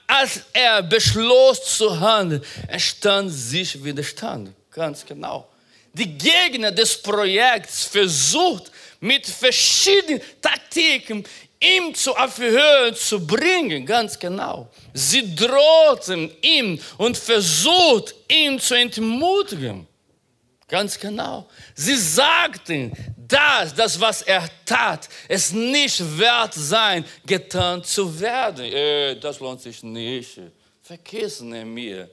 als 0.08 0.42
er 0.54 0.84
beschloss 0.84 1.78
zu 1.78 2.00
handeln, 2.00 2.44
entstand 2.68 3.32
sich 3.32 3.82
Widerstand. 3.84 4.52
Ganz 4.72 5.06
genau. 5.06 5.48
Die 5.94 6.18
Gegner 6.18 6.72
des 6.72 7.02
Projekts 7.02 7.86
versucht 7.86 8.72
mit 9.00 9.28
verschiedenen 9.28 10.22
Taktiken 10.42 11.26
ihm 11.60 11.94
zu 11.94 12.16
Aufhören 12.16 12.96
zu 12.96 13.26
bringen, 13.26 13.86
ganz 13.86 14.18
genau. 14.18 14.70
Sie 14.94 15.36
drohten 15.36 16.32
ihm 16.42 16.80
und 16.98 17.18
versucht 17.18 18.16
ihn 18.28 18.60
zu 18.60 18.74
entmutigen. 18.74 19.88
Ganz 20.68 20.98
genau. 20.98 21.50
Sie 21.76 21.96
sagten, 21.96 22.94
dass 23.32 23.74
das, 23.74 24.00
was 24.00 24.22
er 24.22 24.48
tat, 24.66 25.10
es 25.28 25.52
nicht 25.52 26.00
wert 26.18 26.54
sein, 26.54 27.06
getan 27.26 27.84
zu 27.84 28.20
werden. 28.20 28.66
Äh, 28.66 29.16
das 29.16 29.40
lohnt 29.40 29.62
sich 29.62 29.82
nicht. 29.84 30.40
Vergessen 30.82 31.74
mir. 31.74 32.10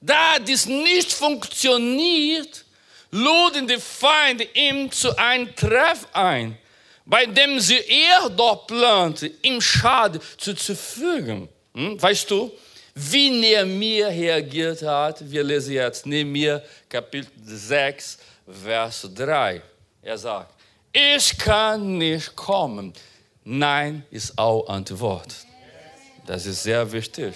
Da 0.00 0.38
dies 0.38 0.66
nicht 0.66 1.12
funktioniert, 1.12 2.64
luden 3.10 3.66
die 3.66 3.78
Feinde 3.78 4.44
ihm 4.54 4.90
zu 4.90 5.16
einem 5.16 5.54
Treff 5.56 6.06
ein 6.12 6.58
bei 7.08 7.24
dem 7.24 7.58
sie 7.58 7.78
eher 7.78 8.28
dort 8.28 8.66
plante, 8.66 9.30
ihm 9.42 9.60
Schaden 9.60 10.20
zuzufügen. 10.36 11.48
Hm? 11.74 12.00
Weißt 12.00 12.30
du, 12.30 12.52
wie 12.94 13.30
Nehemiah 13.30 14.08
reagiert 14.08 14.82
hat? 14.82 15.18
Wir 15.30 15.42
lesen 15.42 15.72
jetzt 15.72 16.04
Nehemiah 16.04 16.60
Kapitel 16.86 17.30
6, 17.42 18.18
Vers 18.62 19.08
3. 19.14 19.62
Er 20.02 20.18
sagt, 20.18 20.54
ich 20.98 21.38
kann 21.38 21.98
nicht 21.98 22.34
kommen. 22.34 22.92
Nein 23.44 24.04
ist 24.10 24.36
auch 24.36 24.68
Antwort. 24.68 25.34
Das 26.26 26.44
ist 26.44 26.62
sehr 26.62 26.90
wichtig. 26.90 27.34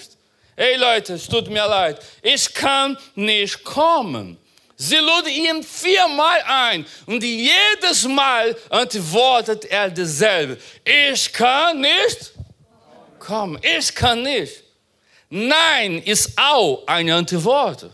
Hey 0.55 0.75
Leute, 0.75 1.13
es 1.13 1.27
tut 1.27 1.47
mir 1.49 1.65
leid, 1.65 1.99
ich 2.21 2.53
kann 2.53 2.97
nicht 3.15 3.63
kommen. 3.63 4.37
Sie 4.75 4.97
lud 4.97 5.27
ihn 5.27 5.63
viermal 5.63 6.41
ein 6.45 6.85
und 7.05 7.23
jedes 7.23 8.07
Mal 8.07 8.55
antwortet 8.69 9.65
er 9.65 9.89
dasselbe. 9.89 10.57
Ich 10.83 11.31
kann 11.31 11.81
nicht 11.81 12.33
kommen. 13.17 13.59
Ich 13.61 13.95
kann 13.95 14.23
nicht. 14.23 14.63
Nein 15.29 16.01
ist 16.03 16.33
auch 16.35 16.83
eine 16.85 17.15
Antwort. 17.15 17.89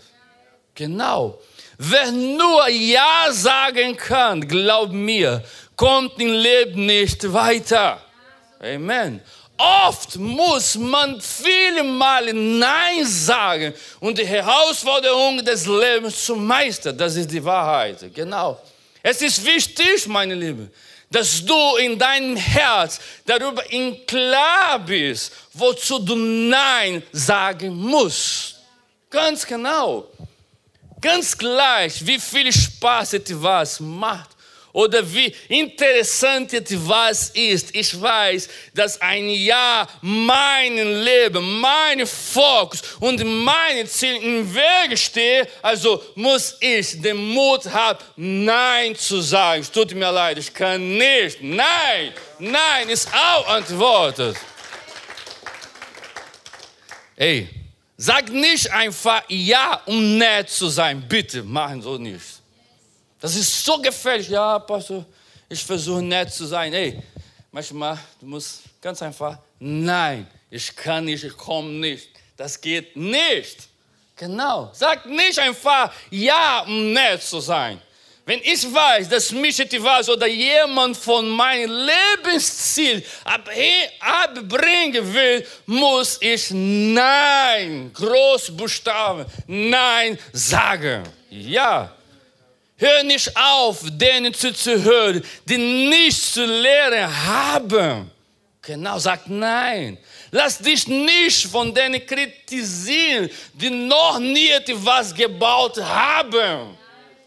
Genau. 0.74 1.40
Wer 1.82 2.12
nur 2.12 2.68
Ja 2.68 3.28
sagen 3.32 3.96
kann, 3.96 4.46
glaub 4.46 4.92
mir, 4.92 5.42
kommt 5.78 6.20
im 6.20 6.34
Leben 6.34 6.86
nicht 6.86 7.32
weiter. 7.32 8.02
Amen. 8.60 9.22
Oft 9.58 10.18
muss 10.18 10.76
man 10.76 11.22
viele 11.22 11.84
Male 11.84 12.34
Nein 12.34 13.06
sagen 13.06 13.74
und 14.02 14.18
die 14.18 14.26
Herausforderung 14.26 15.38
des 15.46 15.68
Lebens 15.68 16.26
zu 16.26 16.36
meistern. 16.36 16.98
Das 16.98 17.16
ist 17.16 17.32
die 17.32 17.44
Wahrheit. 17.46 18.14
Genau. 18.14 18.62
Es 19.02 19.22
ist 19.22 19.46
wichtig, 19.46 20.06
meine 20.06 20.36
Lieben, 20.36 20.70
dass 21.10 21.46
du 21.46 21.78
in 21.78 21.98
deinem 21.98 22.36
Herz 22.36 23.00
darüber 23.26 23.64
in 23.72 24.06
klar 24.06 24.80
bist, 24.86 25.32
wozu 25.54 26.00
du 26.00 26.14
Nein 26.14 27.02
sagen 27.14 27.74
musst. 27.74 28.56
Ganz 29.10 29.48
genau. 29.48 30.10
Ganz 31.02 31.38
gleich, 31.38 32.06
wie 32.06 32.20
viel 32.20 32.52
Spaß 32.52 33.14
etwas 33.14 33.80
macht 33.80 34.30
oder 34.74 35.02
wie 35.14 35.34
interessant 35.48 36.54
etwas 36.54 37.30
ist. 37.30 37.74
Ich 37.76 38.00
weiß, 38.00 38.50
dass 38.74 39.00
ein 39.02 39.30
Ja 39.30 39.88
mein 40.02 41.04
Leben, 41.04 41.60
mein 41.60 42.06
Fokus 42.06 42.82
und 43.00 43.24
mein 43.24 43.88
Ziel 43.88 44.16
im 44.18 44.54
Wege 44.54 44.98
steht. 44.98 45.48
Also 45.62 46.04
muss 46.16 46.58
ich 46.60 47.02
den 47.02 47.18
Mut 47.18 47.66
haben, 47.66 48.00
Nein 48.16 48.96
zu 48.96 49.22
sagen. 49.22 49.62
Es 49.62 49.72
tut 49.72 49.94
mir 49.94 50.12
leid, 50.12 50.38
ich 50.38 50.54
kann 50.54 50.98
nicht. 50.98 51.42
Nein, 51.42 52.14
nein 52.40 52.90
ist 52.90 53.08
auch 53.14 53.48
antwortet. 53.48 54.36
Ey, 57.16 57.50
sag 58.00 58.30
nicht 58.32 58.72
einfach 58.72 59.24
Ja, 59.28 59.82
um 59.86 60.18
nett 60.18 60.50
zu 60.50 60.70
sein. 60.70 61.06
Bitte, 61.08 61.44
machen 61.44 61.82
so 61.82 61.98
nicht. 61.98 62.42
Das 63.20 63.36
ist 63.36 63.66
so 63.66 63.82
gefährlich. 63.82 64.30
Ja, 64.30 64.58
Pastor, 64.60 65.06
ich 65.50 65.64
versuche 65.64 66.02
nett 66.02 66.34
zu 66.34 66.46
sein. 66.46 66.72
Hey, 66.72 67.04
manchmal, 67.52 68.00
du 68.20 68.26
musst 68.26 68.62
ganz 68.82 69.02
einfach, 69.02 69.38
nein, 69.60 70.26
ich 70.50 70.74
kann 70.74 71.04
nicht, 71.06 71.24
ich 71.26 71.36
komme 71.36 71.70
nicht. 71.72 72.10
Das 72.38 72.60
geht 72.60 72.96
nicht. 72.96 73.68
Genau. 74.16 74.72
Sag 74.74 75.06
nicht 75.06 75.38
einfach 75.38 75.92
ja, 76.10 76.62
um 76.62 76.94
nett 76.94 77.22
zu 77.22 77.42
sein. 77.42 77.82
Wenn 78.30 78.42
ich 78.44 78.64
weiß, 78.64 79.10
dass 79.10 79.32
mich 79.32 79.60
etwas 79.60 80.08
oder 80.08 80.28
jemand 80.28 80.96
von 80.96 81.28
meinem 81.28 81.72
Lebensziel 81.72 83.04
abbringen 84.00 85.14
will, 85.16 85.48
muss 85.66 86.20
ich 86.22 86.52
Nein, 86.52 87.92
Großbuchstaben, 87.92 89.26
Nein 89.48 90.20
sagen. 90.32 91.02
Ja, 91.32 91.92
Hör 92.78 93.02
nicht 93.02 93.36
auf, 93.36 93.80
denen 93.94 94.32
zuzuhören, 94.32 95.24
die 95.46 95.58
nichts 95.58 96.34
zu 96.34 96.46
lehren 96.46 97.10
haben. 97.26 98.12
Genau, 98.62 99.00
sagt 99.00 99.28
nein. 99.28 99.98
Lass 100.30 100.60
dich 100.60 100.88
nicht 100.88 101.48
von 101.48 101.74
denen 101.74 102.06
kritisieren, 102.06 103.32
die 103.54 103.72
noch 103.72 104.20
nie 104.20 104.50
etwas 104.50 105.16
gebaut 105.16 105.82
haben. 105.82 106.78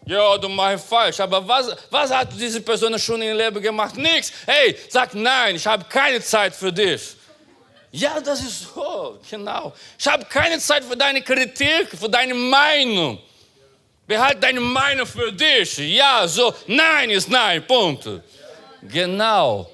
Ja, 0.05 0.37
du 0.37 0.49
machst 0.49 0.89
falsch. 0.89 1.21
Aber 1.21 1.47
was, 1.47 1.77
was 1.91 2.11
hat 2.11 2.29
diese 2.39 2.61
Person 2.61 2.99
schon 2.99 3.23
im 3.23 3.37
Leben 3.37 3.63
gemacht? 3.63 3.97
Nichts. 3.97 4.33
Hey, 4.47 4.77
sag 4.89 5.15
nein, 5.15 5.57
ich 5.57 5.67
habe 5.67 5.85
keine 5.89 6.21
Zeit 6.21 6.55
für 6.55 6.73
dich. 6.73 7.17
Ja, 7.93 8.21
das 8.21 8.41
ist 8.41 8.75
so, 8.75 9.19
genau. 9.31 9.73
Ich 9.99 10.07
habe 10.07 10.25
keine 10.25 10.59
Zeit 10.59 10.83
für 10.83 10.97
deine 10.97 11.23
Kritik, 11.23 11.89
für 11.91 12.09
deine 12.09 12.35
Meinung. 12.35 13.19
Behalt 14.07 14.43
deine 14.43 14.61
Meinung 14.61 15.07
für 15.07 15.31
dich. 15.31 15.77
Ja, 15.79 16.27
so, 16.27 16.55
nein 16.67 17.11
ist 17.11 17.29
nein, 17.29 17.65
Punkt. 17.67 18.09
Genau. 18.83 19.72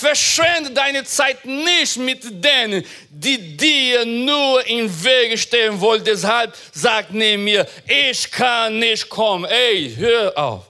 Verschwende 0.00 0.70
deine 0.70 1.04
Zeit 1.04 1.44
nicht 1.44 1.98
mit 1.98 2.24
denen, 2.24 2.84
die 3.10 3.56
dir 3.56 4.06
nur 4.06 4.66
im 4.66 4.88
Wege 5.04 5.36
stehen 5.36 5.78
wollen. 5.78 6.02
Deshalb 6.02 6.56
sagt 6.72 7.12
neben 7.12 7.44
mir, 7.44 7.66
ich 7.86 8.30
kann 8.30 8.78
nicht 8.78 9.08
kommen. 9.10 9.44
Ey, 9.44 9.94
hör 9.94 10.36
auf. 10.38 10.66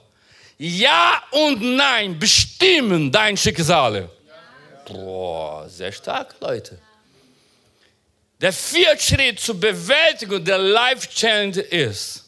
Ja 0.57 1.23
und 1.31 1.61
Nein 1.61 2.19
bestimmen 2.19 3.11
dein 3.11 3.37
Schicksal. 3.37 4.09
Boah, 4.85 5.67
sehr 5.69 5.91
stark, 5.91 6.35
Leute. 6.41 6.77
Der 8.41 8.51
vierte 8.51 9.01
Schritt 9.01 9.39
zur 9.39 9.59
Bewältigung 9.59 10.43
der 10.43 10.57
Life 10.57 11.07
Challenge 11.09 11.61
ist, 11.61 12.25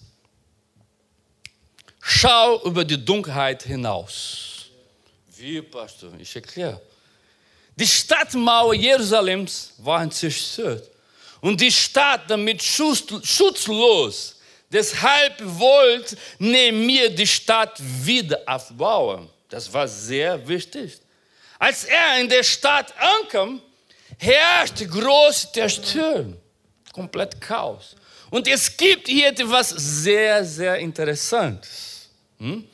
schau 1.99 2.61
über 2.63 2.85
die 2.85 3.03
Dunkelheit 3.03 3.63
hinaus. 3.63 4.67
Wie, 5.35 5.61
Pastor? 5.61 6.11
Ich 6.19 6.33
erkläre. 6.35 6.79
Die 7.75 7.87
Stadtmauer 7.87 8.73
Jerusalems 8.75 9.73
waren 9.77 10.11
zerstört 10.11 10.89
und 11.41 11.59
die 11.59 11.71
Stadt 11.71 12.29
damit 12.29 12.61
schutzlos. 12.61 14.35
Deshalb 14.71 15.35
wollte 15.39 16.17
Nehemiah 16.39 17.09
die 17.09 17.27
Stadt 17.27 17.79
wieder 17.79 18.39
aufbauen. 18.45 19.29
Das 19.49 19.71
war 19.71 19.87
sehr 19.87 20.47
wichtig. 20.47 20.99
Als 21.59 21.83
er 21.83 22.19
in 22.19 22.29
der 22.29 22.43
Stadt 22.43 22.93
ankam, 22.97 23.61
herrschte 24.17 24.87
große 24.87 25.51
Zerstörung, 25.51 26.37
komplett 26.91 27.39
Chaos. 27.39 27.95
Und 28.29 28.47
es 28.47 28.75
gibt 28.75 29.07
hier 29.07 29.27
etwas 29.27 29.69
sehr, 29.69 30.43
sehr 30.43 30.77
Interessantes. 30.77 32.09
Hm? 32.39 32.67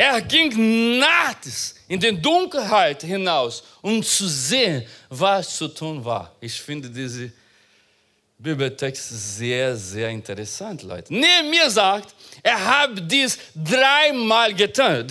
Er 0.00 0.22
ging 0.22 0.98
nachts 1.00 1.74
in 1.88 1.98
die 1.98 2.12
Dunkelheit 2.22 3.02
hinaus, 3.02 3.64
um 3.82 4.00
zu 4.00 4.28
sehen, 4.28 4.86
was 5.08 5.56
zu 5.56 5.66
tun 5.66 6.04
war. 6.04 6.32
Ich 6.40 6.62
finde 6.62 6.88
diese 6.88 7.32
Bibeltext 8.38 9.36
sehr, 9.38 9.76
sehr 9.76 10.08
interessant, 10.10 10.84
Leute. 10.84 11.12
Neben 11.12 11.50
mir 11.50 11.68
sagt, 11.68 12.14
er 12.44 12.64
hat 12.64 12.90
dies 13.10 13.36
dreimal 13.52 14.54
getan. 14.54 15.04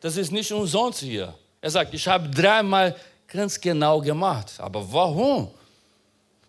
Das 0.00 0.16
ist 0.16 0.32
nicht 0.32 0.50
umsonst 0.50 0.98
hier. 0.98 1.32
Er 1.60 1.70
sagt, 1.70 1.94
ich 1.94 2.08
habe 2.08 2.28
dreimal 2.28 2.96
ganz 3.28 3.60
genau 3.60 4.00
gemacht. 4.00 4.54
Aber 4.58 4.92
warum? 4.92 5.52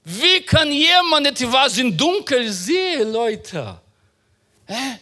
Wie 0.04 0.42
kann 0.42 0.72
jemand 0.72 1.28
etwas 1.28 1.78
im 1.78 1.96
Dunkeln 1.96 2.52
sehen, 2.52 3.12
Leute? 3.12 3.80
Hä? 4.66 4.98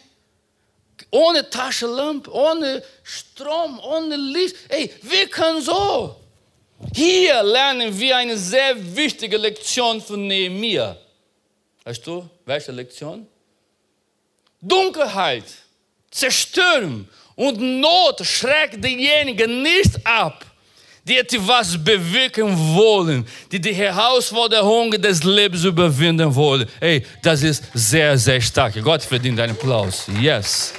Ohne 1.10 1.48
Taschenlampe, 1.48 2.30
ohne 2.32 2.82
Strom, 3.02 3.80
ohne 3.80 4.16
Licht. 4.16 4.56
Ey, 4.68 4.92
wie 5.02 5.26
kann 5.26 5.60
so? 5.60 6.16
Hier 6.94 7.42
lernen 7.42 7.98
wir 7.98 8.16
eine 8.16 8.36
sehr 8.36 8.74
wichtige 8.96 9.36
Lektion 9.36 10.00
von 10.00 10.26
Nehemiah. 10.26 10.96
Weißt 11.84 12.06
du, 12.06 12.28
welche 12.44 12.72
Lektion? 12.72 13.26
Dunkelheit, 14.60 15.44
Zerstörung 16.10 17.08
und 17.34 17.60
Not 17.60 18.24
schreckt 18.26 18.84
diejenigen 18.84 19.62
nicht 19.62 20.04
ab, 20.04 20.44
die 21.04 21.16
etwas 21.16 21.82
bewirken 21.82 22.56
wollen, 22.74 23.26
die 23.50 23.60
die 23.60 23.72
Herausforderungen 23.72 25.00
des 25.00 25.22
Lebens 25.24 25.64
überwinden 25.64 26.34
wollen. 26.34 26.68
Ey, 26.80 27.04
das 27.22 27.42
ist 27.42 27.64
sehr, 27.72 28.18
sehr 28.18 28.40
stark. 28.40 28.74
Gott 28.82 29.02
verdient 29.02 29.40
einen 29.40 29.52
Applaus. 29.52 30.06
Yes. 30.20 30.74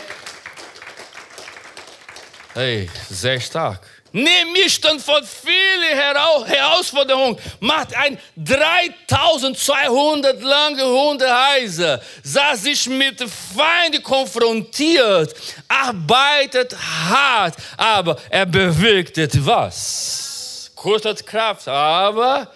Hey, 2.54 2.90
sehr 3.10 3.40
stark. 3.40 3.82
Neben 4.12 4.54
mir 4.54 4.68
stand 4.68 5.04
vor 5.04 5.22
viele 5.24 5.96
Herausforderungen, 5.96 7.38
macht 7.60 7.96
ein 7.96 8.18
3200 8.36 10.42
lange 10.42 10.84
Hundereise, 10.84 12.02
sah 12.24 12.56
sich 12.56 12.90
mit 12.90 13.22
Feinden 13.22 14.02
konfrontiert, 14.02 15.36
arbeitet 15.68 16.76
hart, 16.76 17.54
aber 17.78 18.18
er 18.32 18.48
bewirkt 18.48 19.20
etwas. 19.20 20.72
Kostet 20.76 21.28
Kraft, 21.28 21.68
aber 21.68 22.52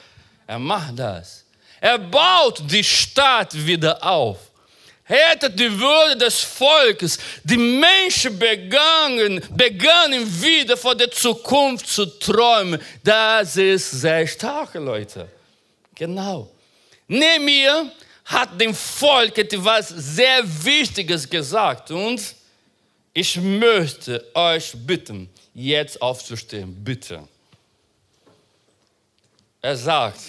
er 0.47 0.57
macht 0.57 0.97
das. 0.97 1.43
Er 1.79 1.99
baut 1.99 2.63
die 2.65 2.83
Stadt 2.83 3.53
wieder 3.53 4.03
auf 4.03 4.39
hättet 5.03 5.59
die 5.59 5.79
Würde 5.79 6.17
des 6.17 6.41
Volkes. 6.41 7.17
Die 7.43 7.57
Menschen 7.57 8.37
begannen, 8.37 9.41
begannen 9.51 10.25
wieder 10.41 10.77
von 10.77 10.97
der 10.97 11.11
Zukunft 11.11 11.87
zu 11.87 12.05
träumen. 12.05 12.81
Das 13.03 13.55
ist 13.57 13.91
sehr 13.91 14.25
stark, 14.27 14.73
Leute. 14.75 15.27
Genau. 15.95 16.49
Nehemiah 17.07 17.91
hat 18.25 18.59
dem 18.59 18.73
Volk 18.73 19.37
etwas 19.37 19.89
sehr 19.89 20.43
Wichtiges 20.63 21.29
gesagt 21.29 21.91
und 21.91 22.35
ich 23.13 23.35
möchte 23.35 24.25
euch 24.33 24.73
bitten, 24.73 25.29
jetzt 25.53 26.01
aufzustehen, 26.01 26.73
bitte. 26.83 27.27
Er 29.61 29.77
sagt, 29.77 30.19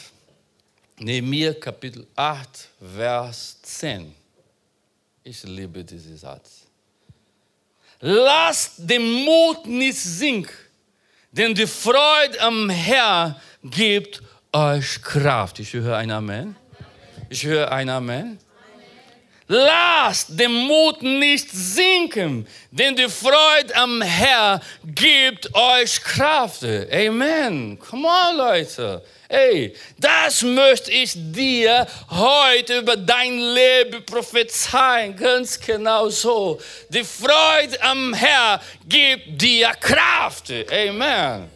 Nehemiah 0.98 1.54
Kapitel 1.54 2.06
8, 2.14 2.68
Vers 2.94 3.56
10. 3.62 4.23
Ich 5.26 5.42
liebe 5.42 5.82
diesen 5.82 6.18
Satz. 6.18 6.66
Lasst 8.00 8.74
den 8.76 9.24
Mut 9.24 9.64
nicht 9.66 9.98
sinken, 9.98 10.52
denn 11.32 11.54
die 11.54 11.66
Freude 11.66 12.38
am 12.40 12.68
Herrn 12.68 13.34
gibt 13.62 14.22
euch 14.52 15.00
Kraft. 15.00 15.58
Ich 15.60 15.72
höre 15.72 15.96
ein 15.96 16.10
Amen. 16.10 16.54
Ich 17.30 17.46
höre 17.46 17.72
ein 17.72 17.88
Amen. 17.88 18.38
Lasst 19.46 20.38
den 20.40 20.52
Mut 20.52 21.02
nicht 21.02 21.50
sinken, 21.50 22.46
denn 22.70 22.96
die 22.96 23.10
Freude 23.10 23.76
am 23.76 24.00
Herrn 24.00 24.60
gibt 24.82 25.54
euch 25.54 26.02
Kraft. 26.02 26.64
Amen. 26.64 27.78
Come 27.78 28.08
on, 28.08 28.36
Leute. 28.38 29.04
Hey, 29.28 29.74
das 29.98 30.42
möchte 30.42 30.90
ich 30.90 31.12
dir 31.14 31.86
heute 32.08 32.78
über 32.78 32.96
dein 32.96 33.38
Leben 33.38 34.04
prophezeien. 34.06 35.14
Ganz 35.14 35.60
genau 35.60 36.08
so. 36.08 36.58
Die 36.88 37.04
Freude 37.04 37.82
am 37.82 38.14
Herrn 38.14 38.60
gibt 38.86 39.42
dir 39.42 39.72
Kraft. 39.78 40.50
Amen. 40.70 41.50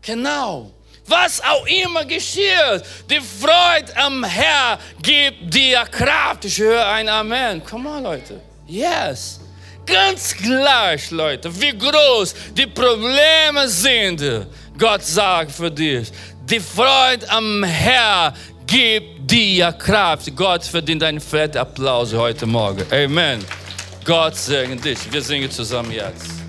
Genau. 0.00 0.72
Was 1.06 1.42
auch 1.42 1.66
immer 1.66 2.04
geschieht, 2.04 2.82
die 3.10 3.20
Freude 3.20 3.96
am 3.96 4.24
Herrn 4.24 4.78
gibt 5.02 5.52
dir 5.52 5.84
Kraft. 5.90 6.44
Ich 6.44 6.58
höre 6.58 6.86
ein 6.86 7.08
Amen. 7.08 7.64
Come 7.64 7.88
on, 7.88 8.02
Leute. 8.04 8.40
Yes. 8.66 9.40
Ganz 9.84 10.34
gleich, 10.36 11.10
Leute, 11.10 11.50
wie 11.60 11.76
groß 11.76 12.34
die 12.56 12.66
Probleme 12.66 13.66
sind. 13.66 14.22
Gott 14.78 15.02
sagt 15.02 15.50
für 15.50 15.70
dich, 15.70 16.10
die 16.44 16.60
Freude 16.60 17.28
am 17.28 17.64
Herr 17.64 18.32
gibt 18.66 19.30
dir 19.30 19.72
Kraft. 19.72 20.34
Gott 20.36 20.64
verdient 20.64 21.02
einen 21.02 21.20
fetten 21.20 21.58
Applaus 21.58 22.14
heute 22.14 22.46
Morgen. 22.46 22.84
Amen. 22.92 23.44
Gott 24.04 24.36
segne 24.36 24.76
dich. 24.76 24.98
Wir 25.10 25.22
singen 25.22 25.50
zusammen 25.50 25.92
jetzt. 25.92 26.41